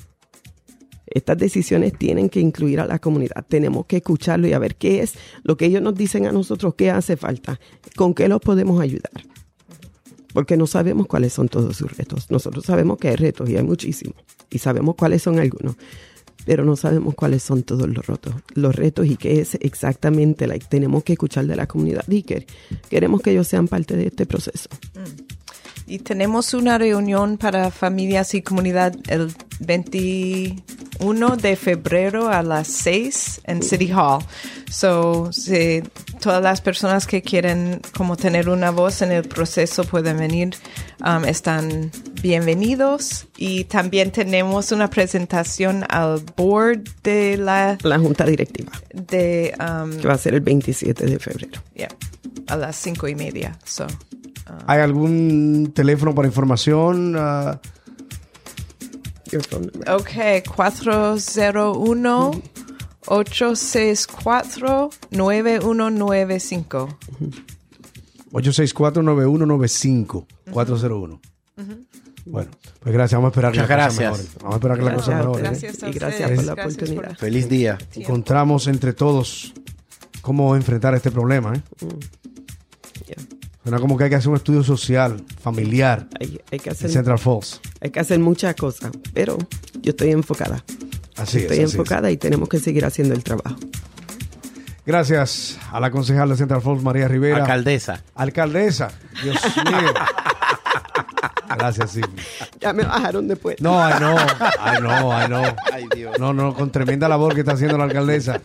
Estas 1.07 1.37
decisiones 1.37 1.93
tienen 1.97 2.29
que 2.29 2.39
incluir 2.39 2.79
a 2.79 2.87
la 2.87 2.99
comunidad. 2.99 3.45
Tenemos 3.47 3.85
que 3.85 3.97
escucharlo 3.97 4.47
y 4.47 4.53
a 4.53 4.59
ver 4.59 4.75
qué 4.75 5.01
es 5.01 5.13
lo 5.43 5.57
que 5.57 5.65
ellos 5.65 5.81
nos 5.81 5.95
dicen 5.95 6.25
a 6.25 6.31
nosotros, 6.31 6.75
qué 6.75 6.91
hace 6.91 7.17
falta, 7.17 7.59
con 7.95 8.13
qué 8.13 8.27
los 8.27 8.41
podemos 8.41 8.81
ayudar 8.81 9.11
porque 10.35 10.57
no 10.57 10.67
sabemos 10.67 11.07
cuáles 11.07 11.31
son 11.31 11.47
todos 11.47 11.77
sus 11.77 11.95
retos. 11.95 12.29
Nosotros 12.29 12.65
sabemos 12.65 12.97
que 12.97 13.07
hay 13.07 13.15
retos 13.15 13.49
y 13.49 13.55
hay 13.55 13.63
muchísimos, 13.63 14.17
y 14.49 14.59
sabemos 14.59 14.95
cuáles 14.95 15.23
son 15.23 15.39
algunos, 15.39 15.77
pero 16.45 16.65
no 16.65 16.75
sabemos 16.75 17.15
cuáles 17.15 17.41
son 17.41 17.63
todos 17.63 17.87
los 17.87 18.05
retos, 18.05 18.33
los 18.53 18.75
retos 18.75 19.07
y 19.07 19.15
qué 19.15 19.39
es 19.39 19.55
exactamente 19.61 20.45
la 20.45 20.59
tenemos 20.59 21.05
que 21.05 21.13
escuchar 21.13 21.47
de 21.47 21.55
la 21.55 21.67
comunidad 21.67 22.03
Dicker. 22.07 22.45
Queremos 22.89 23.21
que 23.21 23.31
ellos 23.31 23.47
sean 23.47 23.69
parte 23.69 23.95
de 23.95 24.07
este 24.07 24.25
proceso. 24.25 24.67
Y 25.87 25.99
tenemos 25.99 26.53
una 26.53 26.77
reunión 26.77 27.37
para 27.37 27.69
familias 27.69 28.33
y 28.33 28.41
comunidad 28.41 28.95
el 29.07 29.31
21 29.59 31.37
de 31.37 31.55
febrero 31.55 32.29
a 32.29 32.41
las 32.41 32.67
6 32.69 33.41
en 33.45 33.61
City 33.61 33.91
Hall. 33.91 34.23
So, 34.71 35.31
si 35.31 35.83
todas 36.19 36.41
las 36.41 36.59
personas 36.61 37.05
que 37.05 37.21
quieren 37.21 37.81
como 37.95 38.17
tener 38.17 38.49
una 38.49 38.71
voz 38.71 39.03
en 39.03 39.11
el 39.11 39.27
proceso 39.27 39.83
pueden 39.83 40.17
venir, 40.17 40.55
um, 41.05 41.23
están 41.23 41.91
bienvenidos. 42.19 43.27
Y 43.37 43.65
también 43.65 44.11
tenemos 44.11 44.71
una 44.71 44.89
presentación 44.89 45.85
al 45.87 46.23
board 46.35 46.83
de 47.03 47.37
la, 47.37 47.77
La 47.83 47.99
junta 47.99 48.25
directiva, 48.25 48.71
de, 48.91 49.53
um, 49.59 49.91
que 49.99 50.07
va 50.07 50.15
a 50.15 50.17
ser 50.17 50.33
el 50.33 50.41
27 50.41 51.05
de 51.05 51.19
febrero. 51.19 51.61
yeah, 51.75 51.89
a 52.47 52.57
las 52.57 52.75
cinco 52.75 53.07
y 53.07 53.13
media. 53.13 53.57
So, 53.63 53.85
¿Hay 54.67 54.79
algún 54.81 55.71
teléfono 55.73 56.13
para 56.13 56.27
información? 56.27 57.15
Ah, 57.17 57.59
number. 59.51 59.89
Ok, 59.91 60.09
401 60.55 62.31
864 63.07 64.89
9195. 65.11 66.97
864-9195 68.31 70.25
401. 70.51 71.21
Bueno, 72.25 72.49
pues 72.79 72.93
gracias. 72.93 73.17
Vamos 73.17 73.27
a 73.29 73.31
esperar 73.31 73.51
que 73.51 73.59
Muchas 73.59 73.77
las 73.77 73.87
cosas 73.87 73.99
gracias. 73.99 74.35
Vamos 74.41 74.53
a 74.53 74.57
esperar 74.57 74.77
que 74.77 74.83
las 74.83 74.93
Gracias 74.93 75.05
cosas 75.05 75.13
a 75.13 75.27
mejoren. 75.27 75.51
ustedes. 75.53 75.61
Gracias 75.61 75.83
a 75.83 75.89
Y 75.89 75.93
gracias 75.93 76.31
por 76.31 76.43
la 76.45 76.53
Gracias 76.55 76.75
oportunidad. 76.77 77.17
Feliz 77.17 77.49
día. 77.49 77.77
Encontramos 77.93 78.67
entre 78.67 78.93
todos 78.93 79.53
cómo 80.21 80.55
enfrentar 80.55 80.95
este 80.95 81.11
problema. 81.11 81.53
¿eh? 81.55 81.61
Yeah. 81.81 81.89
Suena 83.65 83.79
como 83.79 83.97
que 83.97 84.03
hay 84.03 84.09
que 84.11 84.15
hacer 84.15 84.29
un 84.29 84.35
estudio 84.35 84.63
social, 84.63 85.23
familiar, 85.41 86.07
Hay, 86.19 86.39
hay 86.51 86.59
que 86.59 86.69
en 86.69 86.75
hacer, 86.75 86.91
Central 86.91 87.17
Falls. 87.17 87.59
hay 87.81 87.89
que 87.89 87.99
hacer 87.99 88.19
muchas 88.19 88.53
cosas, 88.53 88.91
pero 89.11 89.39
yo 89.81 89.89
estoy 89.89 90.11
enfocada. 90.11 90.63
Así 91.17 91.39
estoy 91.39 91.57
es. 91.57 91.63
así 91.63 91.63
es. 91.63 91.73
enfocada 91.73 92.11
y 92.11 92.17
tenemos 92.17 92.47
que 92.47 92.59
seguir 92.59 92.85
haciendo 92.85 93.15
el 93.15 93.23
trabajo. 93.23 93.55
Gracias 94.85 95.57
a 95.71 95.79
la 95.79 95.89
concejal 95.89 96.29
de 96.29 96.35
Central 96.35 96.61
Falls, 96.61 96.83
María 96.83 97.07
Rivera. 97.07 97.37
Alcaldesa. 97.37 98.03
Alcaldesa. 98.13 98.91
Dios 99.23 99.35
mío. 99.65 99.93
Gracias, 101.57 101.91
sí. 101.91 102.01
Ya 102.59 102.73
me 102.73 102.83
bajaron 102.83 103.27
después. 103.27 103.59
No, 103.61 103.81
ay 103.83 103.95
no, 103.99 104.15
ay 104.59 104.81
no, 104.81 105.13
ay 105.13 105.29
no. 105.29 105.43
Ay, 105.71 105.85
Dios. 105.95 106.17
No, 106.19 106.33
no, 106.33 106.53
con 106.53 106.71
tremenda 106.71 107.07
labor 107.07 107.33
que 107.33 107.41
está 107.41 107.53
haciendo 107.53 107.77
la 107.77 107.85
alcaldesa 107.85 108.41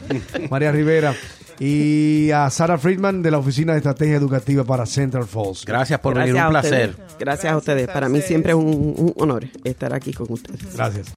María 0.50 0.72
Rivera 0.72 1.14
y 1.58 2.30
a 2.30 2.48
Sara 2.48 2.78
Friedman 2.78 3.22
de 3.22 3.30
la 3.30 3.38
Oficina 3.38 3.72
de 3.72 3.78
Estrategia 3.78 4.16
Educativa 4.16 4.64
para 4.64 4.86
Central 4.86 5.24
Falls. 5.26 5.64
Gracias 5.66 6.00
por 6.00 6.14
Gracias 6.14 6.34
venir. 6.34 6.46
Un 6.46 6.50
placer. 6.50 6.96
Gracias 7.18 7.52
a 7.52 7.56
ustedes. 7.56 7.88
Para 7.88 8.08
mí 8.08 8.22
siempre 8.22 8.52
es 8.52 8.56
un, 8.56 8.64
un 8.96 9.14
honor 9.18 9.44
estar 9.64 9.92
aquí 9.92 10.12
con 10.12 10.26
ustedes. 10.30 10.74
Gracias. 10.74 11.08